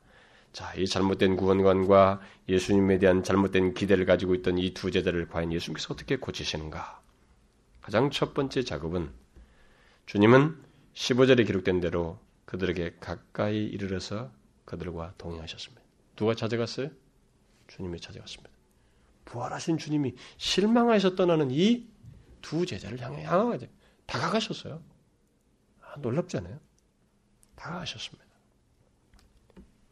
[0.56, 5.94] 자, 이 잘못된 구원관과 예수님에 대한 잘못된 기대를 가지고 있던 이 두 제자를 과연 예수님께서
[5.94, 7.02] 어떻게 고치시는가?
[7.82, 9.12] 가장 첫 번째 작업은
[10.06, 10.56] 주님은
[10.94, 14.32] 15절에 기록된 대로 그들에게 가까이 이르러서
[14.64, 15.84] 그들과 동행하셨습니다.
[16.16, 16.90] 누가 찾아갔어요?
[17.68, 18.50] 주님이 찾아갔습니다.
[19.26, 21.94] 부활하신 주님이 실망하셔 떠나는 이
[22.42, 23.70] 두 제자를 향해 향하게
[24.06, 24.82] 다가가셨어요.
[25.82, 26.60] 아, 놀랍잖아요.
[27.56, 28.25] 다가가셨습니다.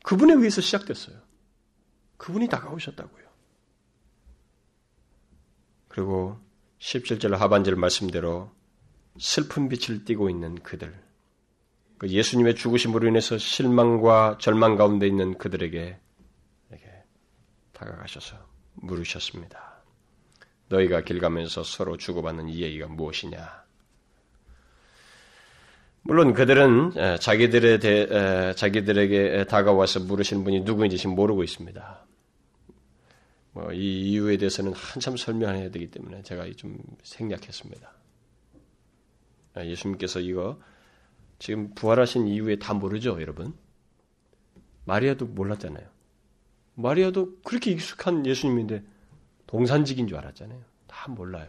[0.04, 1.20] 그분에 의해서 시작됐어요.
[2.18, 3.24] 그분이 다가오셨다고요.
[5.88, 6.40] 그리고
[6.80, 8.52] 17절 하반절 말씀대로
[9.20, 11.04] 슬픈 빛을 띠고 있는 그들,
[11.98, 16.00] 그 예수님의 죽으심으로 인해서 실망과 절망 가운데 있는 그들에게
[17.74, 18.38] 다가가셔서
[18.76, 19.84] 물으셨습니다.
[20.70, 23.63] 너희가 길 가면서 서로 주고받는 이 얘기가 무엇이냐?
[26.04, 32.06] 물론 그들은 자기들에 대, 자기들에게 다가와서 물으신 분이 누구인지 모르고 있습니다.
[33.54, 37.92] 뭐 이 이유에 대해서는 한참 설명해야 되기 때문에 제가 좀 생략했습니다.
[39.58, 40.60] 예수님께서 이거
[41.40, 43.54] 지금 부활하신 이후에 다 모르죠, 여러분?
[44.86, 45.88] 마리아도 몰랐잖아요.
[46.76, 48.84] 마리아도 그렇게 익숙한 예수님인데
[49.46, 50.62] 동산직인 줄 알았잖아요.
[50.88, 51.48] 다 몰라요.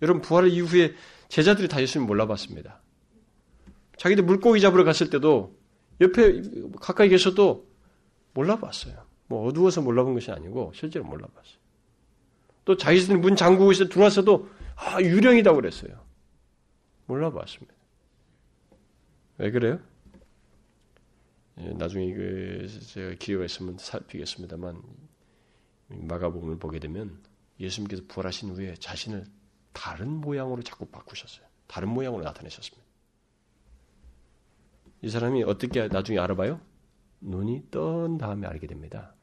[0.00, 0.94] 여러분 부활 이후에
[1.28, 2.80] 제자들이 다 예수님 몰라봤습니다.
[3.98, 5.56] 자기들 물고기 잡으러 갔을 때도
[6.00, 6.42] 옆에
[6.80, 7.68] 가까이 계셔도
[8.34, 9.06] 몰라봤어요.
[9.26, 11.58] 뭐 어두워서 몰라본 것이 아니고 실제로 몰라봤어요.
[12.64, 16.04] 또 자기들 문 잠그고 있어 들어와서도 아 유령이다고 그랬어요.
[17.06, 17.74] 몰라봤습니다.
[19.38, 19.80] 왜 그래요?
[21.60, 24.82] 예, 나중에 그 제가 기회가 있으면 살피겠습니다만
[25.88, 27.20] 마가복음을 보게 되면
[27.58, 29.24] 예수님께서 부활하신 후에 자신을
[29.72, 31.46] 다른 모양으로 자꾸 바꾸셨어요.
[31.66, 32.87] 다른 모양으로 나타내셨습니다.
[35.02, 36.60] 이 사람이 어떻게 나중에 알아봐요?
[37.20, 39.14] 눈이 떤 다음에 알게 됩니다.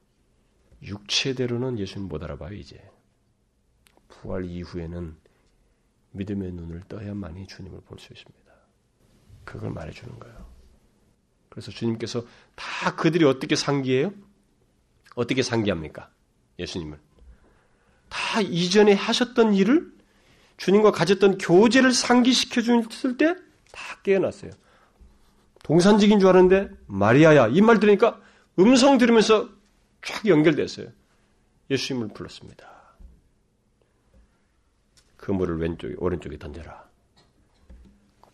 [0.81, 2.81] 육체대로는 예수님 못 알아봐요, 이제.
[4.07, 5.15] 부활 이후에는
[6.11, 8.45] 믿음의 눈을 떠야만이 주님을 볼 수 있습니다.
[9.43, 10.45] 그걸 말해주는 거예요.
[11.49, 14.13] 그래서 주님께서 다 그들이 어떻게 상기해요?
[15.15, 16.09] 어떻게 상기합니까?
[16.59, 16.99] 예수님을.
[18.09, 19.93] 다 이전에 하셨던 일을
[20.57, 23.41] 주님과 가졌던 교제를 상기시켜 줬을 때다
[24.03, 24.51] 깨어났어요.
[25.65, 28.21] 동산직인 줄 알았는데 마리아야 이 말 들으니까
[28.59, 29.49] 음성 들으면서
[30.03, 30.87] 쫙 연결됐어요.
[31.71, 32.67] 예수님을 불렀습니다.
[35.17, 36.85] 그물을 왼쪽에 오른쪽에 던져라.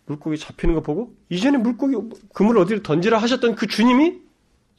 [0.06, 1.96] 물고기 잡히는 거 보고 이전에 물고기
[2.34, 4.20] 그물을 어디로 던지라 하셨던 그 주님이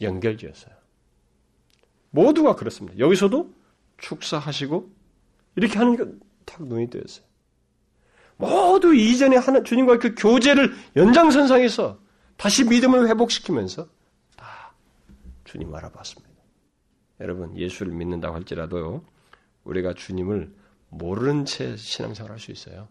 [0.02, 0.74] 연결지었어요.
[2.10, 2.98] 모두가 그렇습니다.
[2.98, 3.50] 여기서도
[3.96, 4.90] 축사하시고
[5.56, 7.24] 이렇게 하는 게딱 눈이 뜨였어요.
[8.36, 12.02] 모두 이전에 하는 주님과 그 교제를 연장선상에서
[12.36, 13.88] 다시 믿음을 회복시키면서
[14.36, 14.74] 다
[15.44, 16.32] 주님 알아봤습니다.
[17.20, 19.04] 여러분 예수를 믿는다고 할지라도
[19.64, 20.54] 우리가 주님을
[20.88, 22.88] 모르는 채 신앙생활 할수 있어요.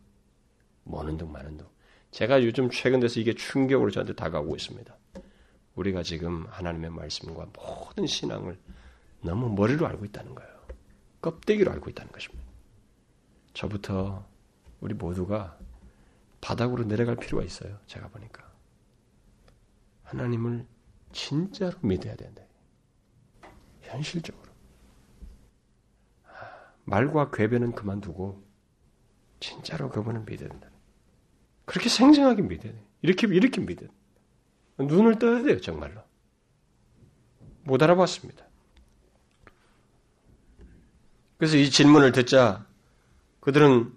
[0.83, 1.67] 뭐는 둥 마는 둥.
[2.11, 4.97] 제가 요즘 최근 돼서 이게 충격으로 저한테 다가오고 있습니다.
[5.75, 8.59] 우리가 지금 하나님의 말씀과 모든 신앙을
[9.21, 10.51] 너무 머리로 알고 있다는 거예요.
[11.21, 12.43] 껍데기로 알고 있다는 것입니다.
[13.53, 14.25] 저부터
[14.79, 15.57] 우리 모두가
[16.41, 17.77] 바닥으로 내려갈 필요가 있어요.
[17.85, 18.50] 제가 보니까.
[20.11, 20.65] 하나님을
[21.13, 22.43] 진짜로 믿어야 된다.
[23.81, 24.51] 현실적으로.
[26.83, 28.45] 말과 궤변은 그만두고
[29.39, 30.69] 진짜로 그분을 믿어야 된다.
[31.65, 32.85] 그렇게 생생하게 믿어야 돼.
[33.01, 34.83] 이렇게 이렇게 믿어야 돼.
[34.83, 36.01] 눈을 떠야 돼요, 정말로.
[37.63, 38.45] 못 알아봤습니다.
[41.37, 42.67] 그래서 이 질문을 듣자
[43.39, 43.93] 그들은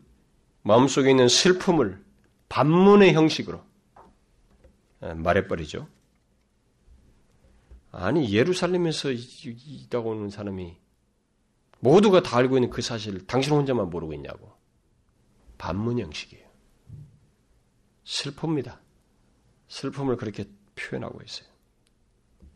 [0.62, 2.02] 마음속에 있는 슬픔을
[2.48, 3.62] 반문의 형식으로
[5.00, 5.88] 말해버리죠.
[7.96, 10.76] 아니 예루살렘에서 있다고 오는 사람이
[11.78, 14.52] 모두가 다 알고 있는 그 사실을 당신 혼자만 모르고 있냐고.
[15.58, 16.44] 반문 형식이에요.
[18.04, 18.80] 슬픕니다.
[19.68, 21.48] 슬픔을 그렇게 표현하고 있어요.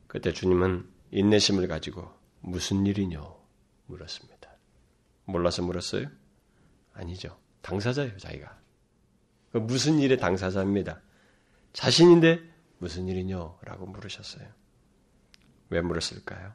[0.09, 3.39] 그때 주님은 인내심을 가지고 무슨 일이뇨?
[3.87, 4.51] 물었습니다.
[5.25, 6.09] 몰라서 물었어요?
[6.95, 7.39] 아니죠.
[7.63, 8.59] 당사자예요, 자기가.
[9.53, 11.01] 그 무슨 일의 당사자입니다.
[11.73, 12.41] 자신인데
[12.79, 13.59] 무슨 일이뇨?
[13.63, 14.59] 라고 물으셨어요.
[15.71, 16.53] 왜 물었을까요?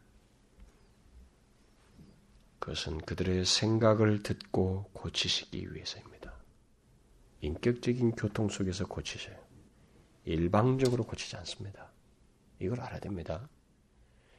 [2.59, 6.33] 그것은 그들의 생각을 듣고 고치시기 위해서입니다.
[7.41, 9.35] 인격적인 교통 속에서 고치셔요.
[10.25, 11.91] 일방적으로 고치지 않습니다.
[12.59, 13.49] 이걸 알아야 됩니다.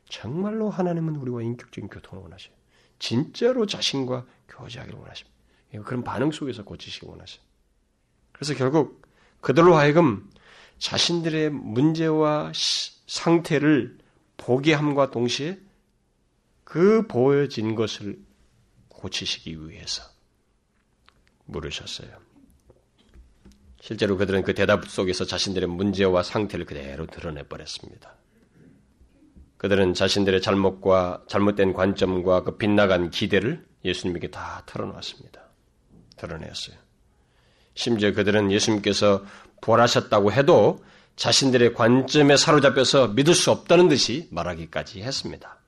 [0.09, 2.55] 정말로 하나님은 우리와 인격적인 교통을 원하셔요.
[2.99, 5.37] 진짜로 자신과 교제하기를 원하십니다.
[5.85, 7.43] 그런 반응 속에서 고치시기 원하셔요.
[8.33, 9.03] 그래서 결국
[9.41, 10.31] 그들로 하여금
[10.79, 12.53] 자신들의 문제와
[13.07, 13.99] 상태를
[14.37, 15.59] 보게 함과 동시에
[16.65, 18.19] 그 보여진 것을
[18.89, 20.03] 고치시기 위해서
[21.47, 22.09] 물으셨어요.
[23.81, 28.17] 실제로 그들은 그 대답 속에서 자신들의 문제와 상태를 그대로 드러내 버렸습니다.
[29.59, 35.43] 그들은 자신들의 잘못과 잘못된 관점과 그 빗나간 기대를 예수님에게 다 털어놓았습니다.
[36.17, 36.77] 드러내었어요.
[37.75, 39.25] 심지어 그들은 예수님께서
[39.61, 40.83] 부활하셨다고 해도
[41.17, 45.59] 자신들의 관점에 사로잡혀서 믿을 수 없다는 듯이 말하기까지 했습니다.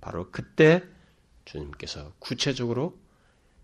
[0.00, 0.82] 바로 그때
[1.44, 2.98] 주님께서 구체적으로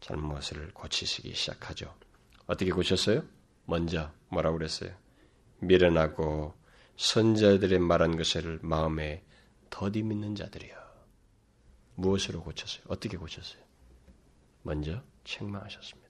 [0.00, 1.94] 잘못을 고치시기 시작하죠.
[2.46, 3.22] 어떻게 고쳤어요?
[3.64, 4.90] 먼저 뭐라고 그랬어요?
[5.60, 6.54] 미련하고
[6.96, 9.22] 선자들의 말한 것을 마음에
[9.70, 10.74] 더디 믿는 자들이요.
[11.96, 12.84] 무엇으로 고쳤어요?
[12.88, 13.62] 어떻게 고쳤어요?
[14.62, 16.05] 먼저 책망하셨습니다.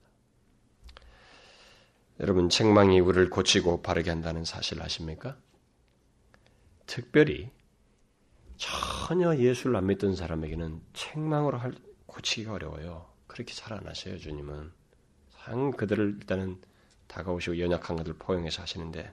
[2.21, 5.37] 여러분 책망이 우리를 고치고 바르게 한다는 사실 아십니까?
[6.87, 7.51] 특별히
[8.57, 11.75] 전혀 예수를 안 믿던 사람에게는 책망으로 할,
[12.07, 13.07] 고치기가 어려워요.
[13.27, 14.73] 그렇게 잘 안 하셔요, 주님은.
[15.31, 16.59] 상 그들을 일단은
[17.07, 19.13] 다가오시고 연약한 것들 포용해서 하시는데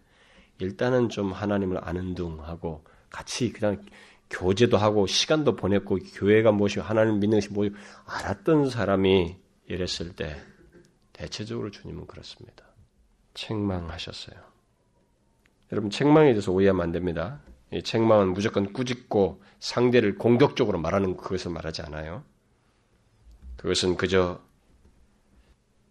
[0.60, 3.84] 일단은 좀 하나님을 아는 둥 하고 같이 그냥
[4.30, 7.72] 교제도 하고 시간도 보냈고 교회가 무엇이 하나님 믿는 것이 무엇이
[8.06, 9.36] 알았던 사람이
[9.68, 10.42] 이랬을 때
[11.12, 12.73] 대체적으로 주님은 그렇습니다.
[13.34, 14.38] 책망하셨어요.
[15.72, 17.42] 여러분 책망에 대해서 오해하면 안 됩니다.
[17.72, 22.24] 이 책망은 무조건 꾸짖고 상대를 공격적으로 말하는 그것을 말하지 않아요.
[23.58, 24.40] 그것은 그저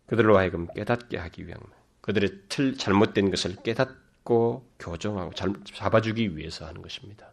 [0.06, 1.60] 그들로 하여금 깨닫게 하기 위한
[2.02, 5.32] 그들의 틀 잘못된 것을 깨닫고 교정하고
[5.64, 7.32] 잡아주기 위해서 하는 것입니다.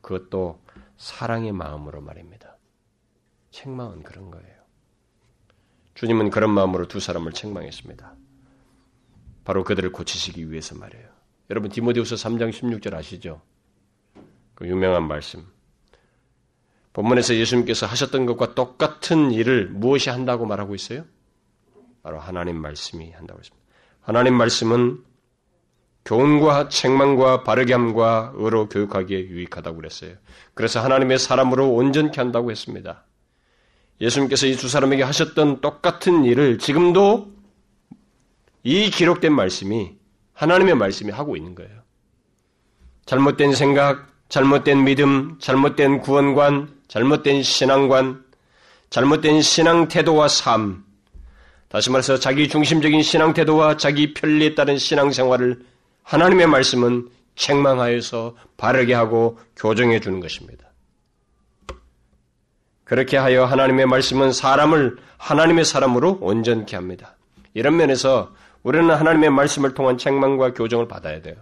[0.00, 0.60] 그것도
[0.96, 2.56] 사랑의 마음으로 말입니다.
[3.50, 4.62] 책망은 그런 거예요.
[5.94, 8.14] 주님은 그런 마음으로 두 사람을 책망했습니다.
[9.44, 11.06] 바로 그들을 고치시기 위해서 말이에요.
[11.50, 13.42] 여러분 디모데후서 3장 16절 아시죠?
[14.54, 15.46] 그 유명한 말씀.
[16.92, 21.04] 본문에서 예수님께서 하셨던 것과 똑같은 일을 무엇이 한다고 말하고 있어요?
[22.02, 23.66] 바로 하나님 말씀이 한다고 했습니다.
[24.00, 25.02] 하나님 말씀은
[26.04, 30.16] 교훈과 책망과 바르게 함과 의로 교육하기에 유익하다고 그랬어요.
[30.54, 33.04] 그래서 하나님의 사람으로 온전케 한다고 했습니다.
[34.00, 37.32] 예수님께서 이 두 사람에게 하셨던 똑같은 일을 지금도
[38.62, 39.92] 이 기록된 말씀이
[40.34, 41.82] 하나님의 말씀이 하고 있는 거예요.
[43.06, 48.24] 잘못된 생각, 잘못된 믿음, 잘못된 구원관, 잘못된 신앙관,
[48.90, 50.84] 잘못된 신앙 태도와 삶,
[51.68, 55.64] 다시 말해서 자기 중심적인 신앙 태도와 자기 편리에 따른 신앙 생활을
[56.02, 60.66] 하나님의 말씀은 책망하여서 바르게 하고 교정해 주는 것입니다.
[62.84, 67.16] 그렇게 하여 하나님의 말씀은 사람을 하나님의 사람으로 온전케 합니다.
[67.54, 71.36] 이런 면에서 우리는 하나님의 말씀을 통한 책망과 교정을 받아야 돼요.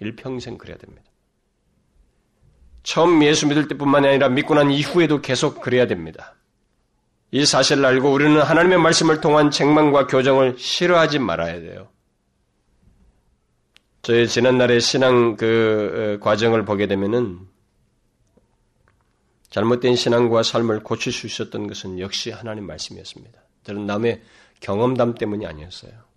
[0.00, 1.02] 일평생 그래야 됩니다.
[2.82, 6.34] 처음 예수 믿을 때뿐만이 아니라 믿고 난 이후에도 계속 그래야 됩니다.
[7.30, 11.88] 이 사실을 알고 우리는 하나님의 말씀을 통한 책망과 교정을 싫어하지 말아야 돼요.
[14.02, 17.46] 저희 지난날의 신앙 그 어, 과정을 보게 되면은
[19.50, 23.40] 잘못된 신앙과 삶을 고칠 수 있었던 것은 역시 하나님 말씀이었습니다.
[23.64, 24.22] 저는 남의
[24.60, 26.09] 경험담 때문이 아니었어요.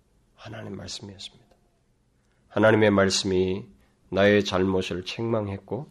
[0.44, 1.56] 하나님 말씀이었습니다.
[2.48, 3.64] 하나님의 말씀이
[4.10, 5.90] 나의 잘못을 책망했고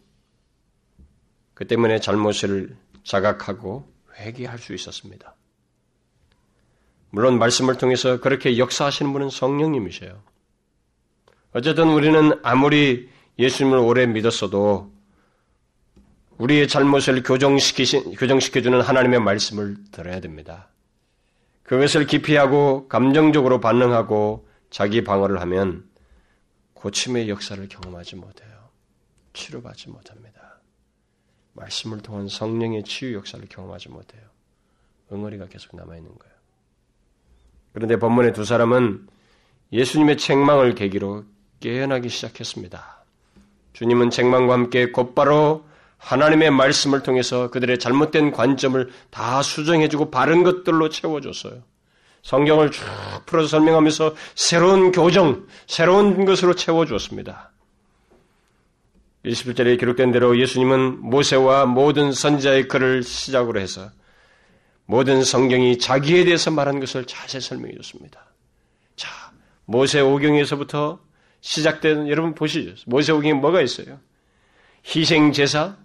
[1.54, 5.34] 그 때문에 잘못을 자각하고 회개할 수 있었습니다.
[7.10, 10.22] 물론 말씀을 통해서 그렇게 역사하시는 분은 성령님이셔요.
[11.52, 14.92] 어쨌든 우리는 아무리 예수님을 오래 믿었어도
[16.38, 20.68] 우리의 잘못을 교정시키신, 교정시켜주는 하나님의 말씀을 들어야 됩니다.
[21.64, 25.88] 그것을 기피하고 감정적으로 반응하고 자기 방어를 하면
[26.74, 28.50] 고침의 역사를 경험하지 못해요.
[29.32, 30.60] 치료받지 못합니다.
[31.54, 34.22] 말씀을 통한 성령의 치유 역사를 경험하지 못해요.
[35.10, 36.34] 응어리가 계속 남아있는 거예요.
[37.72, 39.06] 그런데 본문의 두 사람은
[39.72, 41.24] 예수님의 책망을 계기로
[41.60, 43.04] 깨어나기 시작했습니다.
[43.72, 45.64] 주님은 책망과 함께 곧바로
[46.04, 51.62] 하나님의 말씀을 통해서 그들의 잘못된 관점을 다 수정해주고 바른 것들로 채워줬어요.
[52.22, 52.82] 성경을 쭉
[53.26, 57.50] 풀어서 설명하면서 새로운 교정, 새로운 것으로 채워주었습니다.
[59.24, 63.90] 21절에 기록된 대로 예수님은 모세와 모든 선자의 글을 시작으로 해서
[64.84, 68.26] 모든 성경이 자기에 대해서 말한 것을 자세히 설명해 줬습니다.
[68.96, 69.08] 자,
[69.64, 71.00] 모세 오경에서부터
[71.40, 72.74] 시작된 여러분 보시죠.
[72.86, 73.98] 모세 오경에 뭐가 있어요?
[74.86, 75.78] 희생 제사,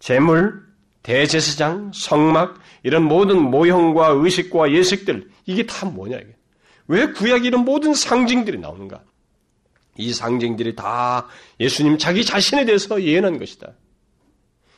[0.00, 0.60] 재물,
[1.02, 6.34] 대제사장, 성막 이런 모든 모형과 의식과 예식들 이게 다 뭐냐 이게?
[6.88, 9.02] 왜 구약에 이런 모든 상징들이 나오는가?
[9.96, 11.28] 이 상징들이 다
[11.60, 13.72] 예수님 자기 자신에 대해서 예언한 것이다.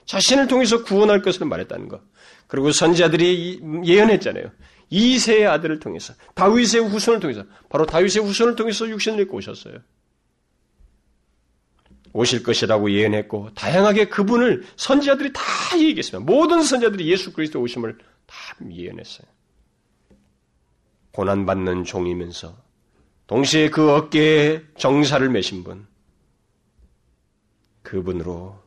[0.04, 2.02] 자신을 통해서 구원할 것을 말했다는 것.
[2.48, 4.50] 그리고 선지자들이 예언했잖아요.
[4.90, 9.78] 이세의 아들을 통해서 다윗의 후손을 통해서 바로 다윗의 후손을 통해서 육신을 입고 오셨어요.
[12.12, 15.42] 오실 것이라고 예언했고 다양하게 그분을 선지자들이 다
[15.78, 16.30] 얘기했습니다.
[16.30, 18.36] 모든 선지자들이 예수 그리스도 오심을 다
[18.70, 19.26] 예언했어요.
[21.12, 22.56] 고난받는 종이면서
[23.26, 25.86] 동시에 그 어깨에 정사를 매신 분
[27.82, 28.62] 그분으로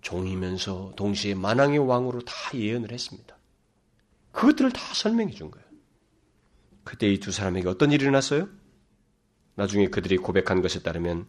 [0.00, 3.38] 종이면서 동시에 만왕의 왕으로 다 예언을 했습니다.
[4.32, 5.64] 그것들을 다 설명해 준 거예요.
[6.84, 8.48] 그때 이 두 사람에게 어떤 일이 일어났어요?
[9.54, 11.26] 나중에 그들이 고백한 것에 따르면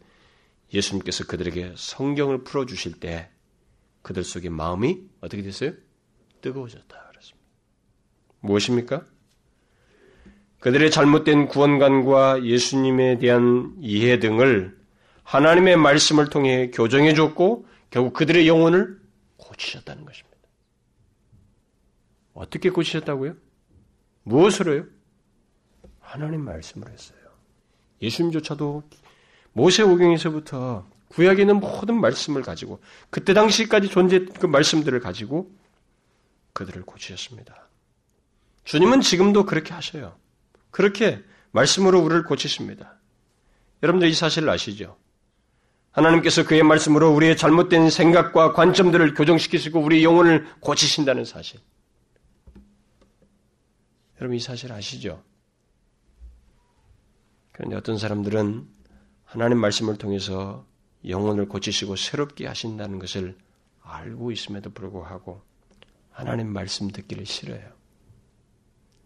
[0.73, 3.29] 예수님께서 그들에게 성경을 풀어 주실 때
[4.01, 5.73] 그들 속에 마음이 어떻게 됐어요?
[6.41, 7.07] 뜨거워졌다.
[7.09, 7.47] 그랬습니다.
[8.41, 9.05] 무엇입니까?
[10.59, 14.77] 그들의 잘못된 구원관과 예수님에 대한 이해 등을
[15.23, 18.99] 하나님의 말씀을 통해 교정해 줬고 결국 그들의 영혼을
[19.37, 20.37] 고치셨다는 것입니다.
[22.33, 23.35] 어떻게 고치셨다고요?
[24.23, 24.85] 무엇으로요?
[25.99, 27.19] 하나님 말씀을 했어요.
[28.01, 28.83] 예수님조차도
[29.55, 35.49] 모세오경에서부터 구약에 있는 모든 말씀을 가지고 그때 당시까지 존재 그 말씀들을 가지고
[36.53, 37.69] 그들을 고치셨습니다.
[38.65, 40.15] 주님은 지금도 그렇게 하셔요.
[40.71, 42.99] 그렇게 말씀으로 우리를 고치십니다.
[43.81, 44.97] 여러분들 이 사실을 아시죠?
[45.91, 51.61] 하나님께서 그의 말씀으로 우리의 잘못된 생각과 관점들을 교정시키시고 우리 영혼을 고치신다는 사실.
[54.19, 55.23] 여러분 이 사실 아시죠?
[57.53, 58.74] 그런데 어떤 사람들은
[59.35, 60.65] 하나님 말씀을 통해서
[61.05, 63.37] 영혼을 고치시고 새롭게 하신다는 것을
[63.81, 65.41] 알고 있음에도 불구하고
[66.09, 67.69] 하나님 말씀 듣기를 싫어해요.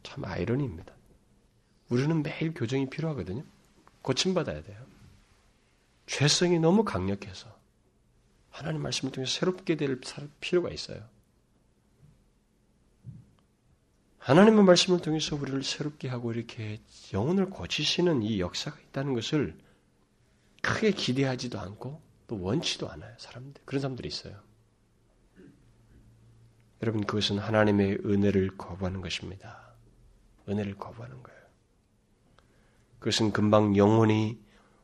[0.03, 0.93] 참 아이러니입니다.
[1.89, 3.43] 우리는 매일 교정이 필요하거든요.
[4.03, 4.77] 고침받아야 돼요.
[6.05, 7.49] 죄성이 너무 강력해서
[8.51, 9.99] 하나님 말씀을 통해 새롭게 될
[10.39, 11.03] 필요가 있어요.
[14.19, 16.79] 하나님의 말씀을 통해서 우리를 새롭게 하고 이렇게
[17.13, 19.57] 영혼을 고치시는 이 역사가 있다는 것을
[20.61, 23.13] 크게 기대하지도 않고 또 원치도 않아요.
[23.17, 24.39] 사람들 그런 사람들이 있어요.
[26.81, 29.73] 여러분 그것은 하나님의 은혜를 거부하는 것입니다.
[30.47, 31.39] 은혜를 거부하는 거예요.
[32.99, 34.39] 그것은 금방 영혼이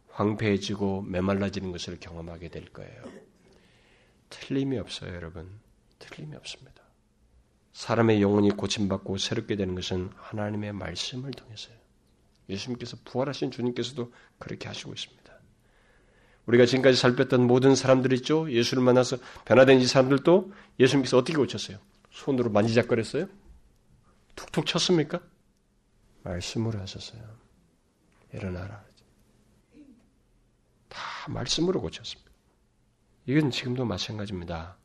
[0.09, 3.03] 황폐해지고 메말라지는 것을 경험하게 될 거예요.
[4.29, 5.59] 틀림이 없어요, 여러분.
[5.99, 6.81] 틀림이 없습니다.
[7.73, 11.75] 사람의 영혼이 고침받고 새롭게 되는 것은 하나님의 말씀을 통해서요.
[12.47, 15.24] 예수님께서 부활하신 주님께서도 그렇게 하시고 있습니다.
[16.45, 18.49] 우리가 지금까지 살폈던 모든 사람들 있죠?
[18.51, 21.77] 예수를 만나서 변화된 이 사람들도 예수님께서 어떻게 고쳤어요?
[22.11, 23.27] 손으로 만지작거렸어요?
[24.35, 25.21] 툭툭 쳤습니까?
[26.23, 27.21] 말씀으로 하셨어요.
[28.33, 28.83] 일어나라.
[30.89, 32.31] 다 말씀으로 고쳤습니다.
[33.25, 34.77] 이건 지금도 마찬가지입니다.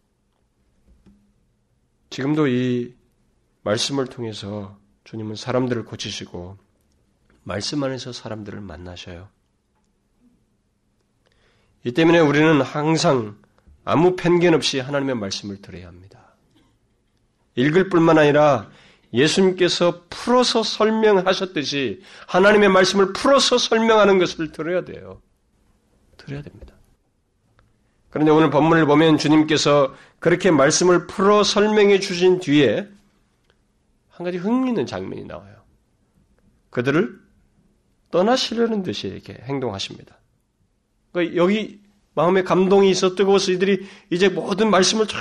[2.08, 2.94] 지금도 이
[3.62, 6.58] 말씀을 통해서 주님은 사람들을 고치시고
[7.42, 9.28] 말씀 안에서 사람들을 만나셔요.
[11.84, 13.36] 이 때문에 우리는 항상
[13.84, 16.34] 아무 편견 없이 하나님의 말씀을 들어야 합니다.
[17.56, 18.70] 읽을 뿐만 아니라
[19.12, 25.20] 예수님께서 풀어서 설명하셨듯이 하나님의 말씀을 풀어서 설명하는 것을 들어야 돼요.
[26.16, 26.74] 들어야 됩니다.
[28.10, 32.88] 그런데 오늘 본문을 보면 주님께서 그렇게 말씀을 풀어 설명해 주신 뒤에
[34.10, 35.56] 한 가지 흥미있는 장면이 나와요.
[36.70, 37.18] 그들을
[38.10, 40.19] 떠나시려는 듯이 이렇게 행동하십니다.
[41.12, 41.80] 그러니까 여기
[42.14, 45.18] 마음에 감동이 뜨거워서 이들이 이제 모든 말씀을 쫙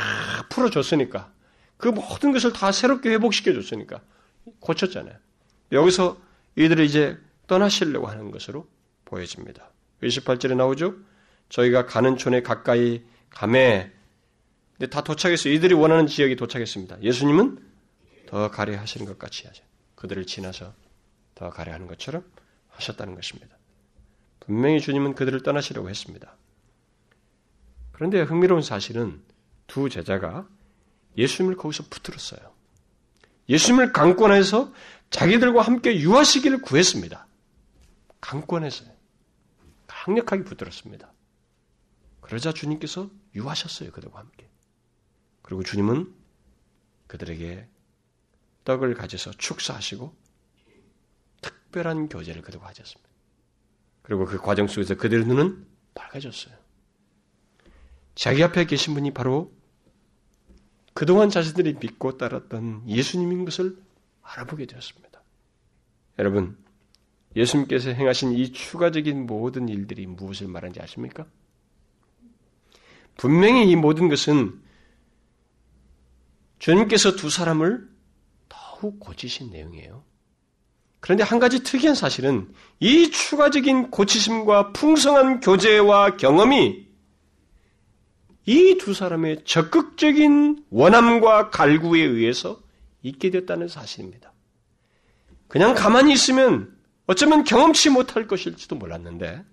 [0.50, 1.32] 풀어줬으니까
[1.78, 4.02] 그 모든 것을 다 새롭게 회복시켜줬으니까
[4.60, 5.16] 고쳤잖아요.
[5.72, 6.18] 여기서
[6.56, 7.18] 이들을 이제
[7.48, 8.68] 떠나시려고 하는 것으로
[9.06, 9.72] 보여집니다.
[10.04, 10.96] 28절에 나오죠?
[11.50, 13.92] 저희가 가는 촌에 가까이 감에
[14.90, 15.54] 다 도착했어요.
[15.54, 17.02] 이들이 원하는 지역이 도착했습니다.
[17.02, 17.60] 예수님은
[18.28, 19.64] 더 가려 하시는 것 같이 하죠.
[19.96, 20.74] 그들을 지나서
[21.36, 22.24] 더 가려 하는 것처럼
[22.70, 23.59] 하셨다는 것입니다.
[24.50, 26.36] 분명히 주님은 그들을 떠나시려고 했습니다.
[27.92, 29.22] 그런데 흥미로운 사실은
[29.68, 30.50] 두 제자가
[31.16, 32.52] 예수님을 거기서 붙들었어요.
[33.48, 34.74] 예수님을 강권해서
[35.12, 37.28] 자기들과 함께 유하시기를 구했습니다.
[38.22, 38.90] 강권해서요.
[39.86, 41.14] 강력하게 붙들었습니다.
[42.20, 43.92] 그러자 주님께서 유하셨어요.
[43.92, 44.50] 그들과 함께.
[45.44, 46.12] 그리고 주님은
[47.06, 47.68] 그들에게
[48.66, 50.16] 떡을 가져서 축사하시고
[51.42, 53.09] 특별한 교제를 그들과 하셨습니다.
[54.10, 56.56] 그리고 그 과정 속에서 그들의 눈은 밝아졌어요.
[58.16, 59.54] 자기 앞에 계신 분이 바로
[60.96, 63.78] 그동안 자신들이 믿고 따랐던 예수님인 것을
[64.24, 65.22] 알아보게 되었습니다.
[66.18, 66.58] 여러분,
[67.36, 71.28] 예수님께서 행하신 이 추가적인 모든 일들이 무엇을 말하는지 아십니까?
[73.16, 74.60] 분명히 이 모든 것은
[76.58, 77.88] 주님께서 두 사람을
[78.50, 80.04] 더욱 고치신 내용이에요.
[81.00, 86.88] 그런데 한 가지 특이한 사실은 이 추가적인 고치심과 풍성한 교제와 경험이
[88.46, 92.60] 이 두 사람의 적극적인 원함과 갈구에 의해서
[93.04, 94.34] 있게 됐다는 사실입니다.
[95.48, 96.76] 그냥 가만히 있으면
[97.06, 99.44] 어쩌면 경험치 못할 것일지도 몰랐는데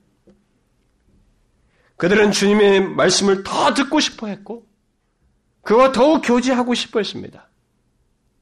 [1.97, 4.67] 그들은 주님의 말씀을 더 듣고 싶어 했고
[5.63, 7.51] 그와 더욱 교제하고 싶어 했습니다.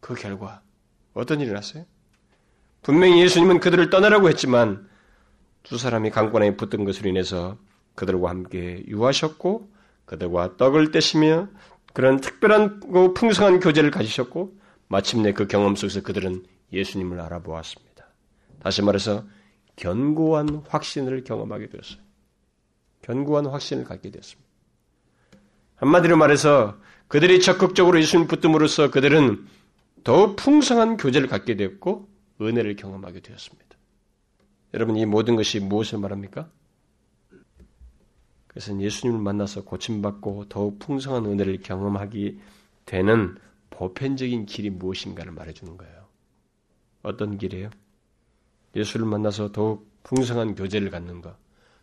[0.01, 0.63] 그 결과
[1.15, 1.87] 어떤 일이 났어요?
[2.85, 4.87] 분명히 예수님은 그들을 떠나라고 했지만
[5.63, 7.57] 두 사람이 강권에 붙은 것으로 인해서
[7.95, 9.73] 그들과 함께 유하셨고
[10.05, 11.49] 그들과 떡을 떼시며
[11.95, 12.81] 그런 특별한
[13.15, 14.53] 풍성한 교제를 가지셨고
[14.89, 18.07] 마침내 그 경험 속에서 그들은 예수님을 알아보았습니다.
[18.63, 19.25] 다시 말해서
[19.77, 21.99] 견고한 확신을 경험하게 되었어요.
[23.01, 24.47] 견고한 확신을 갖게 되었습니다.
[25.77, 26.77] 한마디로 말해서
[27.09, 29.47] 그들이 적극적으로 예수님 붙듦으로써 그들은
[30.03, 32.13] 더욱 풍성한 교제를 갖게 되었고
[32.47, 33.77] 은혜를 경험하게 되었습니다.
[34.75, 36.51] 여러분 이 모든 것이 무엇을 말합니까?
[38.49, 42.41] 그것은 예수님을 만나서 고침받고 더욱 풍성한 은혜를 경험하기
[42.87, 43.37] 되는
[43.71, 46.07] 보편적인 길이 무엇인가를 말해주는 거예요.
[47.03, 47.71] 어떤 길이에요?
[48.77, 51.37] 예수를 만나서 더욱 풍성한 교제를 갖는 것,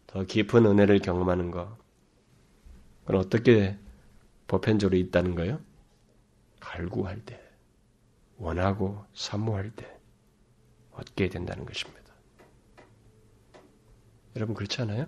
[0.07, 1.77] 더 깊은 은혜를 경험하는 것.
[3.01, 3.77] 그건 어떻게
[4.47, 5.59] 보편적으로 있다는 거예요?
[6.59, 7.41] 갈구할 때,
[8.37, 10.00] 원하고 사모할 때,
[11.01, 12.01] 얻게 된다는 것입니다.
[14.35, 15.07] 여러분 그렇지 않아요?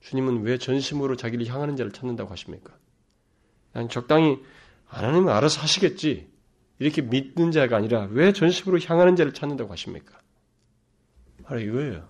[0.00, 2.76] 주님은 왜 전심으로 자기를 향하는 자를 찾는다고 하십니까?
[3.72, 4.38] 그냥 적당히
[4.86, 6.28] 하나님은 알아서 하시겠지
[6.78, 10.18] 이렇게 믿는 자가 아니라 왜 전심으로 향하는 자를 찾는다고 하십니까?
[11.44, 12.08] 바로 이거예요.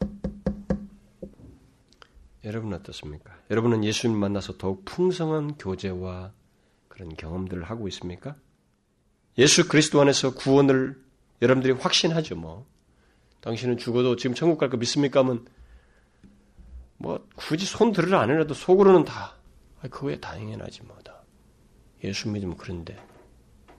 [2.44, 3.36] 여러분 어떻습니까?
[3.50, 6.32] 여러분은 예수님 만나서 더욱 풍성한 교제와
[6.88, 8.36] 그런 경험들을 하고 있습니까?
[9.38, 11.02] 예수 그리스도 안에서 구원을
[11.42, 12.66] 여러분들이 확신하죠, 뭐.
[13.40, 15.20] 당신은 죽어도 지금 천국 갈 거 믿습니까?
[15.20, 15.46] 하면,
[16.98, 19.36] 뭐, 굳이 손 들으라 안 해라도 속으로는 다,
[19.80, 21.22] 아, 그거에 당연하지, 뭐, 다.
[22.02, 22.96] 예수 믿으면 그런데.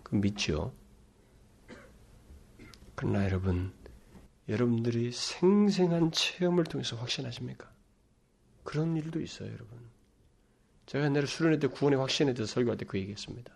[0.03, 0.73] 그 믿죠.
[2.95, 3.73] 그러나 여러분,
[4.47, 7.69] 여러분들이 생생한 체험을 통해서 확신하십니까?
[8.63, 9.77] 그런 일도 있어요, 여러분.
[10.85, 13.53] 제가 옛날에 수련회 때 구원의 확신에 대해서 설교할 때 그 얘기했습니다.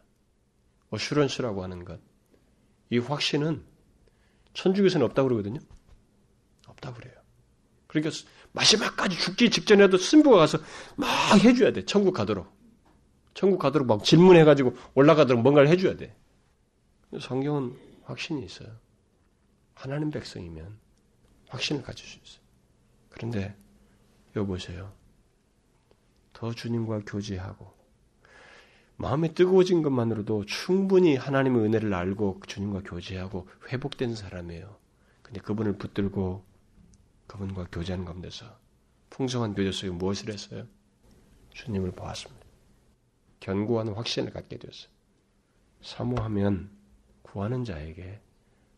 [0.90, 2.00] 어슈런스라고 하는 것.
[2.90, 3.64] 이 확신은
[4.54, 5.60] 천주교에서는 없다고 그러거든요.
[6.82, 7.14] 없다고 그래요.
[7.88, 8.16] 그러니까
[8.54, 10.58] 마지막까지 죽기 직전에도 신부가 가서
[10.98, 11.08] 막
[11.44, 11.86] 해줘야 돼.
[11.86, 12.52] 천국 가도록.
[13.34, 16.16] 천국 가도록 막 질문해가지고 올라가도록 뭔가를 해줘야 돼.
[17.20, 18.70] 성경은 확신이 있어요.
[19.74, 20.78] 하나님 백성이면
[21.48, 22.42] 확신을 가질 수 있어요.
[23.10, 23.56] 그런데
[24.36, 24.94] 여기 보세요.
[26.34, 27.74] 더 주님과 교제하고
[28.98, 34.78] 마음이 뜨거워진 것만으로도 충분히 하나님의 은혜를 알고 주님과 교제하고 회복된 사람이에요.
[35.22, 36.46] 근데 그분을 붙들고
[37.32, 38.46] 그분과 교제하는 가운데서
[39.10, 40.68] 풍성한 교제 속에 무엇을 했어요?
[41.52, 42.46] 주님을 보았습니다.
[43.40, 44.92] 견고한 확신을 갖게 되었어요.
[45.82, 46.70] 사모하면
[47.22, 48.20] 구하는 자에게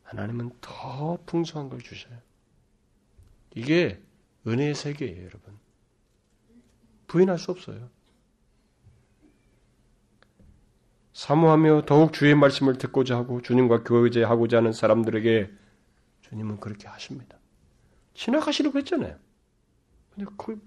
[0.03, 2.15] 하나님은 더 풍성한 걸 주셔요.
[3.55, 3.99] 이게
[4.45, 5.57] 은혜의 세계예요, 여러분.
[7.07, 7.89] 부인할 수 없어요.
[11.13, 15.51] 사모하며 더욱 주의 말씀을 듣고자 하고 주님과 교제하고자 하는 사람들에게
[16.21, 17.37] 주님은 그렇게 하십니다.
[18.13, 19.17] 지나가시려고 했잖아요.
[20.11, 20.63] 근데 그,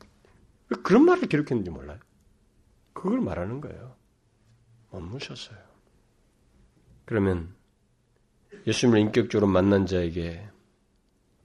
[0.68, 1.98] 왜 그런 말을 기록했는지 몰라요.
[2.92, 3.94] 그걸 말하는 거예요.
[4.90, 5.58] 멈무셨어요.
[7.04, 7.54] 그러면
[8.66, 10.48] 예수님을 인격적으로 만난 자에게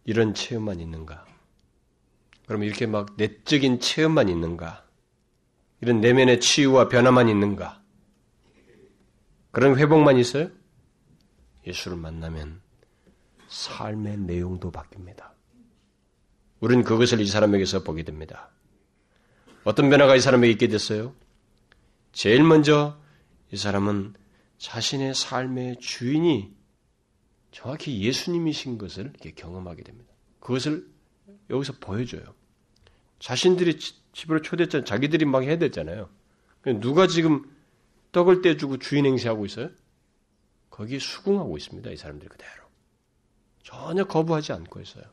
[0.06, 1.26] 이런 체험만 있는가?
[2.48, 4.86] 그럼 이렇게 막 내적인 체험만 있는가?
[5.82, 7.82] 이런 내면의 치유와 변화만 있는가?
[9.52, 10.50] 그런 회복만 있어요?
[11.68, 12.62] 예수를 만나면
[13.50, 15.32] 삶의 내용도 바뀝니다.
[16.62, 18.50] 우리는 그것을 이 사람에게서 보게 됩니다.
[19.64, 21.14] 어떤 변화가 이 사람에게 있게 됐어요?
[22.14, 23.00] 제일 먼저
[23.52, 24.14] 이 사람은
[24.58, 26.54] 자신의 삶의 주인이
[27.52, 30.14] 정확히 예수님이신 것을 이렇게 경험하게 됩니다.
[30.40, 30.88] 그것을
[31.50, 32.24] 여기서 보여줘요.
[33.20, 33.78] 자신들이
[34.14, 34.86] 집으로 초대했잖아요.
[34.86, 36.10] 자기들이 막 해야 됐잖아요.
[36.80, 37.44] 누가 지금
[38.12, 39.70] 떡을 떼주고 주인 행세하고 있어요?
[40.70, 41.90] 거기 수긍하고 있습니다.
[41.92, 42.64] 이 사람들이 그대로.
[43.64, 45.04] 전혀 거부하지 않고 있어요.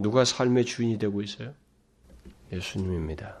[0.00, 1.54] 누가 삶의 주인이 되고 있어요?
[2.52, 3.40] 예수님입니다.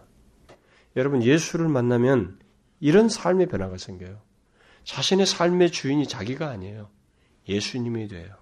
[0.96, 2.38] 여러분, 예수를 만나면
[2.80, 4.20] 이런 삶의 변화가 생겨요.
[4.84, 6.90] 자신의 삶의 주인이 자기가 아니에요.
[7.48, 8.34] 예수님이 돼요.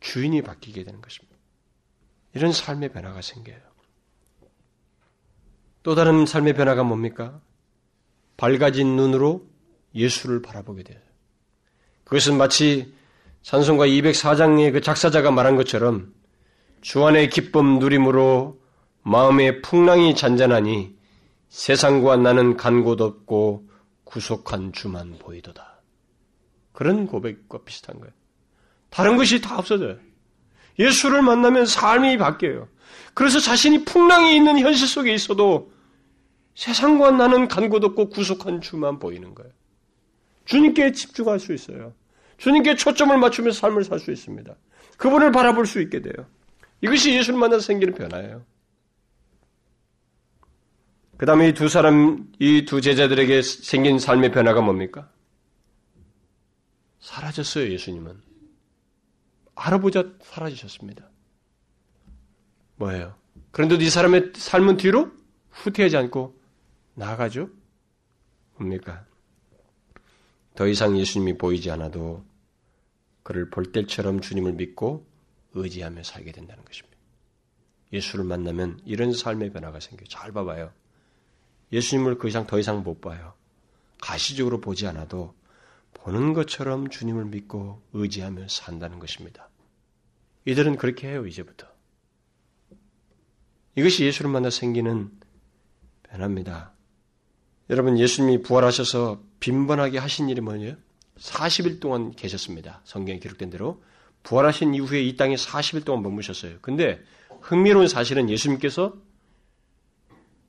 [0.00, 1.36] 주인이 바뀌게 되는 것입니다.
[2.34, 3.58] 이런 삶의 변화가 생겨요.
[5.82, 7.40] 또 다른 삶의 변화가 뭡니까?
[8.36, 9.46] 밝아진 눈으로
[9.94, 11.00] 예수를 바라보게 돼요.
[12.04, 12.94] 그것은 마치
[13.42, 16.12] 산송가 204장의 그 작사자가 말한 것처럼
[16.86, 18.60] 주 안의 기쁨 누림으로
[19.02, 20.94] 마음의 풍랑이 잔잔하니
[21.48, 23.68] 세상과 나는 간 곳 없고
[24.04, 25.82] 구속한 주만 보이도다.
[26.72, 28.12] 그런 고백과 비슷한 거예요.
[28.88, 29.96] 다른 것이 다 없어져요.
[30.78, 32.68] 예수를 만나면 삶이 바뀌어요.
[33.14, 35.72] 그래서 자신이 풍랑이 있는 현실 속에 있어도
[36.54, 39.50] 세상과 나는 간 곳 없고 구속한 주만 보이는 거예요.
[40.44, 41.94] 주님께 집중할 수 있어요.
[42.38, 44.54] 주님께 초점을 맞추면서 삶을 살 수 있습니다.
[44.98, 46.14] 그분을 바라볼 수 있게 돼요.
[46.82, 48.44] 이것이 예수를 만나서 생기는 변화예요.
[51.16, 55.10] 그 다음에 이 두 사람, 이 두 제자들에게 생긴 삶의 변화가 뭡니까?
[57.00, 58.20] 사라졌어요, 예수님은.
[59.54, 61.08] 알아보자 사라지셨습니다.
[62.76, 63.14] 뭐예요?
[63.52, 65.10] 그런데도 이 사람의 삶은 뒤로
[65.50, 66.38] 후퇴하지 않고
[66.94, 67.48] 나아가죠?
[68.56, 69.06] 뭡니까?
[70.54, 72.24] 더 이상 예수님이 보이지 않아도
[73.22, 75.06] 그를 볼 때처럼 주님을 믿고
[75.56, 76.96] 의지하며 살게 된다는 것입니다.
[77.92, 80.08] 예수를 만나면 이런 삶의 변화가 생겨요.
[80.08, 80.72] 잘 봐봐요.
[81.72, 83.34] 예수님을 그 이상 더 이상 못 봐요.
[84.00, 85.34] 가시적으로 보지 않아도
[85.94, 89.48] 보는 것처럼 주님을 믿고 의지하며 산다는 것입니다.
[90.44, 91.66] 이들은 그렇게 해요, 이제부터.
[93.74, 95.10] 이것이 예수를 만나 생기는
[96.04, 96.72] 변화입니다.
[97.68, 100.76] 여러분, 예수님이 부활하셔서 빈번하게 하신 일이 뭐예요?
[101.18, 102.80] 40일 동안 계셨습니다.
[102.84, 103.82] 성경에 기록된 대로.
[104.26, 106.58] 부활하신 이후에 이 땅에 40일 동안 머무셨어요.
[106.60, 107.00] 근데
[107.40, 108.94] 흥미로운 사실은 예수님께서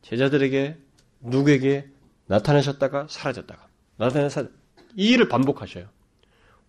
[0.01, 0.77] 제자들에게
[1.19, 1.87] 누구에게
[2.25, 3.67] 나타나셨다가 사라졌다가
[3.97, 4.47] 나타나서
[4.95, 5.87] 이 일을 반복하셔요.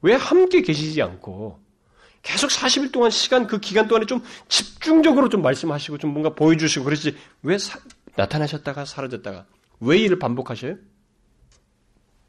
[0.03, 1.59] 왜 함께 계시지 않고
[2.21, 7.17] 계속 40일 동안 시간 그 기간 동안에 좀 집중적으로 좀 말씀하시고 좀 뭔가 보여주시고 그러지
[7.43, 7.79] 왜 사,
[8.17, 9.47] 나타나셨다가 사라졌다가
[9.81, 10.77] 왜 일을 반복하셔요?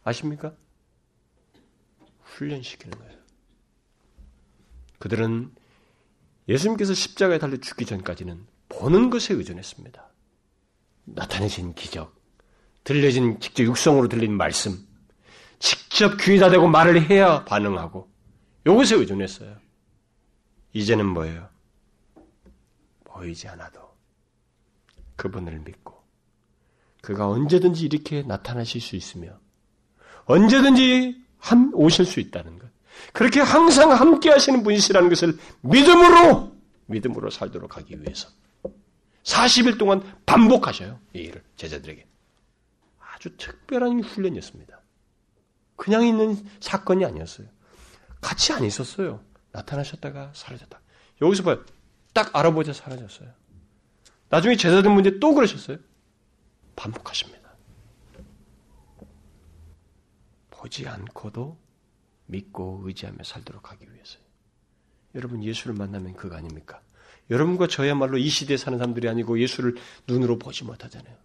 [0.05, 0.53] 아십니까?
[2.23, 3.18] 훈련시키는 거예요.
[4.99, 5.51] 그들은
[6.47, 10.09] 예수님께서 십자가에 달려 죽기 전까지는 보는 것에 의존했습니다.
[11.05, 12.15] 나타내신 기적,
[12.83, 14.77] 들려진 직접 육성으로 들린 말씀,
[15.59, 18.09] 직접 귀에다 대고 말을 해야 반응하고
[18.65, 19.57] 이것에 의존했어요.
[20.73, 21.49] 이제는 뭐예요?
[23.05, 23.81] 보이지 않아도
[25.15, 25.99] 그분을 믿고
[27.01, 29.39] 그가 언제든지 이렇게 나타나실 수 있으며
[30.25, 32.68] 언제든지 한 오실 수 있다는 것.
[33.13, 38.29] 그렇게 항상 함께 하시는 분이시라는 것을 믿음으로 믿음으로 살도록 하기 위해서
[39.23, 40.99] 40일 동안 반복하셔요.
[41.13, 42.05] 이 일을 제자들에게.
[42.99, 44.81] 아주 특별한 훈련이었습니다.
[45.75, 47.47] 그냥 있는 사건이 아니었어요.
[48.21, 49.23] 같이 안 있었어요.
[49.51, 50.79] 나타나셨다가 사라졌다.
[51.21, 51.63] 여기서 봐요.
[52.13, 53.29] 딱 알아보자 사라졌어요.
[54.29, 55.77] 나중에 제자들 문제 또 그러셨어요.
[56.75, 57.39] 반복하십니다.
[60.49, 61.57] 보지 않고도
[62.29, 64.23] 믿고 의지하며 살도록 하기 위해서요.
[65.15, 66.81] 여러분 예수를 만나면 그거 아닙니까?
[67.29, 69.75] 여러분과 저야말로 이 시대에 사는 사람들이 아니고 예수를
[70.07, 71.15] 눈으로 보지 못하잖아요.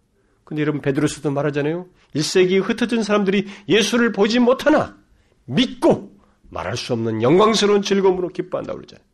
[0.43, 1.87] 근데 여러분 베드로스도 말하잖아요.
[2.15, 4.97] 1세기 흩어진 사람들이 예수를 보지 못하나
[5.45, 6.15] 믿고
[6.49, 9.05] 말할 수 없는 영광스러운 즐거움으로 기뻐한다고 그러잖아요.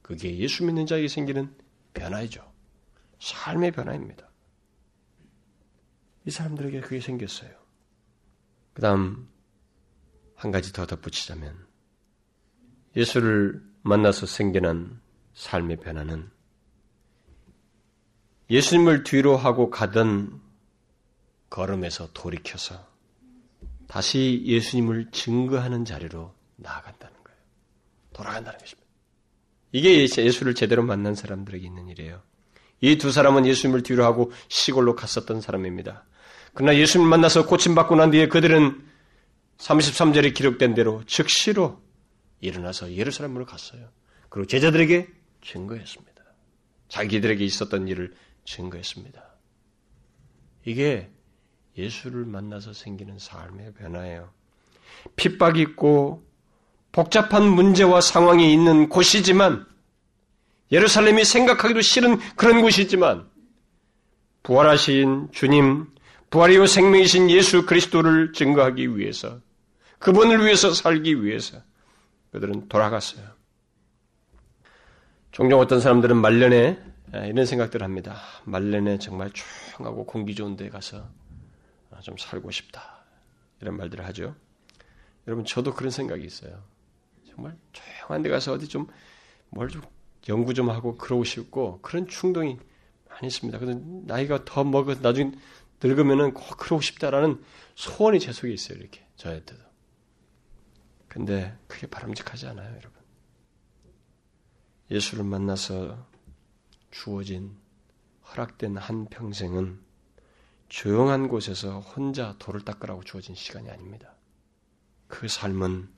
[0.00, 1.54] 그게 예수 믿는 자에게 생기는
[1.94, 2.50] 변화이죠.
[3.20, 4.28] 삶의 변화입니다.
[6.24, 7.50] 이 사람들에게 그게 생겼어요.
[8.74, 9.28] 그 다음,
[10.42, 11.56] 한 가지 더 덧붙이자면,
[12.96, 15.00] 예수를 만나서 생겨난
[15.34, 16.28] 삶의 변화는
[18.50, 20.40] 예수님을 뒤로 하고 가던
[21.48, 22.86] 걸음에서 돌이켜서
[23.86, 27.38] 다시 예수님을 증거하는 자리로 나아간다는 거예요.
[28.12, 28.88] 돌아간다는 것입니다.
[29.70, 32.20] 이게 예수를 제대로 만난 사람들에게 있는 일이에요.
[32.80, 36.04] 이 두 사람은 예수님을 뒤로 하고 시골로 갔었던 사람입니다.
[36.52, 38.91] 그러나 예수님 만나서 고침받고 난 뒤에 그들은
[39.58, 41.80] 33절에 기록된 대로 즉시로
[42.40, 43.88] 일어나서 예루살렘으로 갔어요.
[44.28, 45.08] 그리고 제자들에게
[45.42, 46.22] 증거했습니다.
[46.88, 49.22] 자기들에게 있었던 일을 증거했습니다.
[50.64, 51.10] 이게
[51.76, 54.30] 예수를 만나서 생기는 삶의 변화예요.
[55.16, 56.22] 핍박이 있고
[56.92, 59.66] 복잡한 문제와 상황이 있는 곳이지만
[60.70, 63.28] 예루살렘이 생각하기도 싫은 그런 곳이지만
[64.42, 65.86] 부활하신 주님,
[66.32, 69.40] 부활이요 생명이신 예수 그리스도를 증거하기 위해서
[69.98, 71.58] 그분을 위해서 살기 위해서
[72.30, 73.22] 그들은 돌아갔어요.
[75.30, 76.82] 종종 어떤 사람들은 말년에
[77.28, 78.16] 이런 생각들을 합니다.
[78.44, 81.06] 말년에 정말 조용하고 공기 좋은 데 가서
[82.00, 83.04] 좀 살고 싶다.
[83.60, 84.34] 이런 말들을 하죠.
[85.26, 86.64] 여러분, 저도 그런 생각이 있어요.
[87.28, 88.86] 정말 조용한 데 가서 어디 좀
[89.50, 89.82] 뭘좀
[90.30, 92.58] 연구 좀 하고 그러고 싶고 그런 충동이
[93.10, 93.58] 많이 있습니다.
[93.58, 95.32] 그래서 나이가 더 먹어 나중에
[95.82, 97.42] 늙으면은 꼭 그러고 싶다라는
[97.74, 98.78] 소원이 제 속에 있어요.
[98.78, 99.60] 이렇게 저한테도.
[101.08, 102.92] 근데 그게 바람직하지 않아요, 여러분.
[104.90, 106.06] 예수를 만나서
[106.90, 107.56] 주어진
[108.28, 109.80] 허락된 한 평생은
[110.68, 114.14] 조용한 곳에서 혼자 돌을 닦으라고 주어진 시간이 아닙니다.
[115.06, 115.90] 그 삶은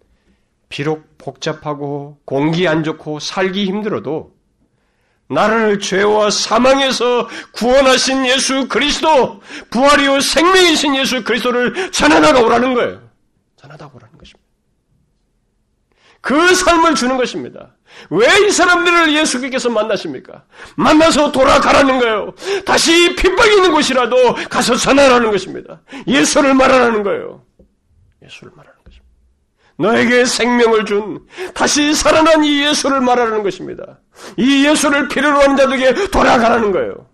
[0.68, 4.33] 비록 복잡하고 공기 안 좋고 살기 힘들어도
[5.28, 13.02] 나를 죄와 사망에서 구원하신 예수 그리스도, 부활이요 생명이신 예수 그리스도를 전하다가 오라는 거예요.
[13.56, 14.44] 전하다가 오라는 것입니다.
[16.20, 17.74] 그 삶을 주는 것입니다.
[18.10, 20.44] 왜 이 사람들을 예수께서 만나십니까?
[20.76, 22.34] 만나서 돌아가라는 거예요.
[22.66, 25.80] 다시 핍박이 있는 곳이라도 가서 전하라는 것입니다.
[26.06, 27.44] 예수를 말하라는 거예요.
[28.22, 28.73] 예수를 말하는 것입니다.
[29.76, 34.00] 너에게 생명을 준 다시 살아난 이 예수를 말하라는 것입니다.
[34.36, 37.06] 이 예수를 필요로 하는 자들에게 돌아가라는 거예요.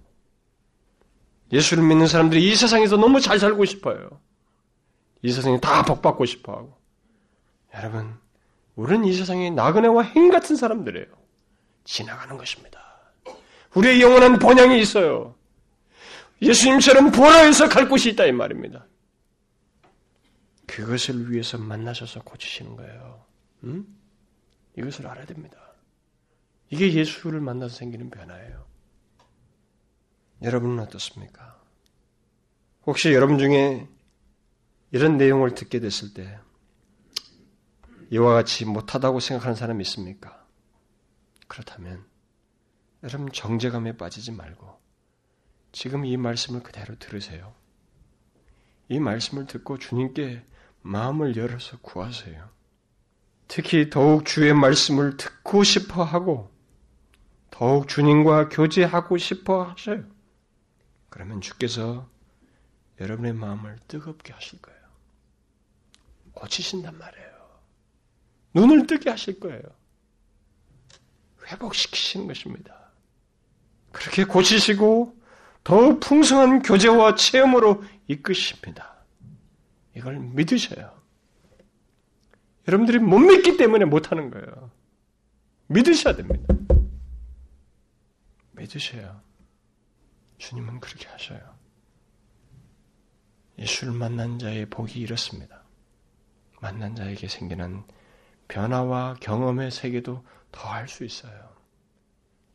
[1.52, 4.20] 예수를 믿는 사람들이 이 세상에서 너무 잘 살고 싶어요.
[5.22, 6.78] 이 세상에 다 복받고 싶어 하고.
[7.74, 8.14] 여러분,
[8.76, 11.06] 우리는 이 세상에 나그네와 행 같은 사람들이에요.
[11.84, 12.80] 지나가는 것입니다.
[13.74, 15.34] 우리의 영원한 본향이 있어요.
[16.42, 18.86] 예수님처럼 보라에서 갈 곳이 있다 이 말입니다.
[20.70, 23.24] 그것을 위해서 만나셔서 고치시는 거예요.
[23.64, 23.98] 음?
[24.78, 25.58] 이것을 알아야 됩니다.
[26.70, 28.64] 이게 예수를 만나서 생기는 변화예요.
[30.42, 31.60] 여러분은 어떻습니까?
[32.86, 33.88] 혹시 여러분 중에
[34.92, 36.38] 이런 내용을 듣게 됐을 때
[38.10, 40.46] 이와 같이 못하다고 생각하는 사람이 있습니까?
[41.48, 42.04] 그렇다면
[43.02, 44.78] 여러분 정제감에 빠지지 말고
[45.72, 47.54] 지금 이 말씀을 그대로 들으세요.
[48.88, 50.44] 이 말씀을 듣고 주님께
[50.82, 52.48] 마음을 열어서 구하세요.
[53.48, 56.50] 특히 더욱 주의 말씀을 듣고 싶어 하고
[57.50, 60.04] 더욱 주님과 교제하고 싶어 하셔요.
[61.08, 62.08] 그러면 주께서
[63.00, 64.80] 여러분의 마음을 뜨겁게 하실 거예요.
[66.32, 67.30] 고치신단 말이에요.
[68.54, 69.62] 눈을 뜨게 하실 거예요.
[71.46, 72.92] 회복시키시는 것입니다.
[73.92, 75.18] 그렇게 고치시고
[75.64, 78.99] 더욱 풍성한 교제와 체험으로 이끄십니다.
[79.96, 81.00] 이걸 믿으셔요.
[82.68, 84.70] 여러분들이 못 믿기 때문에 못하는 거예요.
[85.66, 86.54] 믿으셔야 됩니다.
[88.52, 89.20] 믿으셔요.
[90.38, 91.40] 주님은 그렇게 하셔요.
[93.58, 95.62] 예수를 만난 자의 복이 이렇습니다.
[96.60, 97.84] 만난 자에게 생기는
[98.48, 101.50] 변화와 경험의 세계도 더할 수 있어요.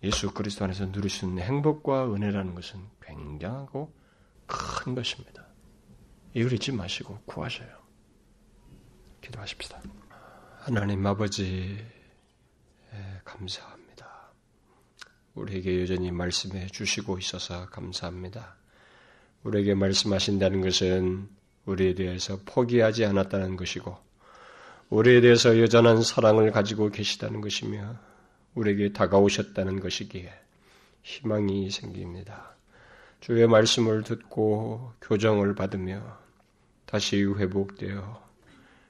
[0.04, 3.94] 예수 그리스도 안에서 누릴 수 있는 행복과 은혜라는 것은 굉장하고
[4.46, 5.45] 큰 것입니다.
[6.36, 7.70] 이걸 잊지 마시고 구하셔요.
[9.22, 9.82] 기도하십시다.
[10.60, 11.82] 하나님 아버지
[13.24, 14.34] 감사합니다.
[15.34, 18.58] 우리에게 여전히 말씀해 주시고 있어서 감사합니다.
[19.44, 21.30] 우리에게 말씀하신다는 것은
[21.66, 23.98] 우리에 대해서 포기하지 않았다는 것이고
[24.90, 27.96] 우리에 대해서 여전한 사랑을 가지고 계시다는 것이며
[28.56, 30.34] 우리에게 다가오셨다는 것이기에
[31.02, 32.58] 희망이 생깁니다.
[33.22, 36.24] 주의 말씀을 듣고 교정을 받으며
[36.86, 38.24] 다시 회복되어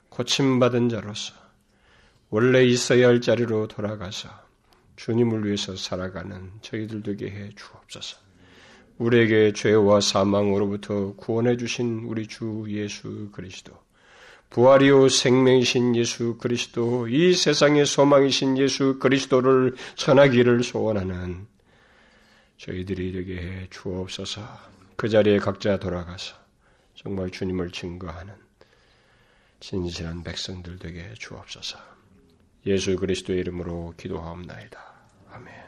[0.10, 1.34] 고침받은 자로서
[2.30, 4.30] 원래 있어야 할 자리로 돌아가서
[4.96, 8.18] 주님을 위해서 살아가는 저희들 되게 해 주옵소서.
[8.98, 13.74] 우리에게 죄와 사망으로부터 구원해 주신 우리 주 예수 그리스도,
[14.50, 21.46] 부활이요 생명이신 예수 그리스도, 이 세상의 소망이신 예수 그리스도를 전하기를 소원하는
[22.58, 24.41] 저희들이 되게 해 주옵소서.
[24.96, 26.45] 그 자리에 각자 돌아가서
[26.96, 28.34] 정말 주님을 증거하는
[29.60, 31.78] 진실한 백성들 되게 해 주옵소서.
[32.66, 34.80] 예수 그리스도의 이름으로 기도하옵나이다.
[35.32, 35.64] 아멘.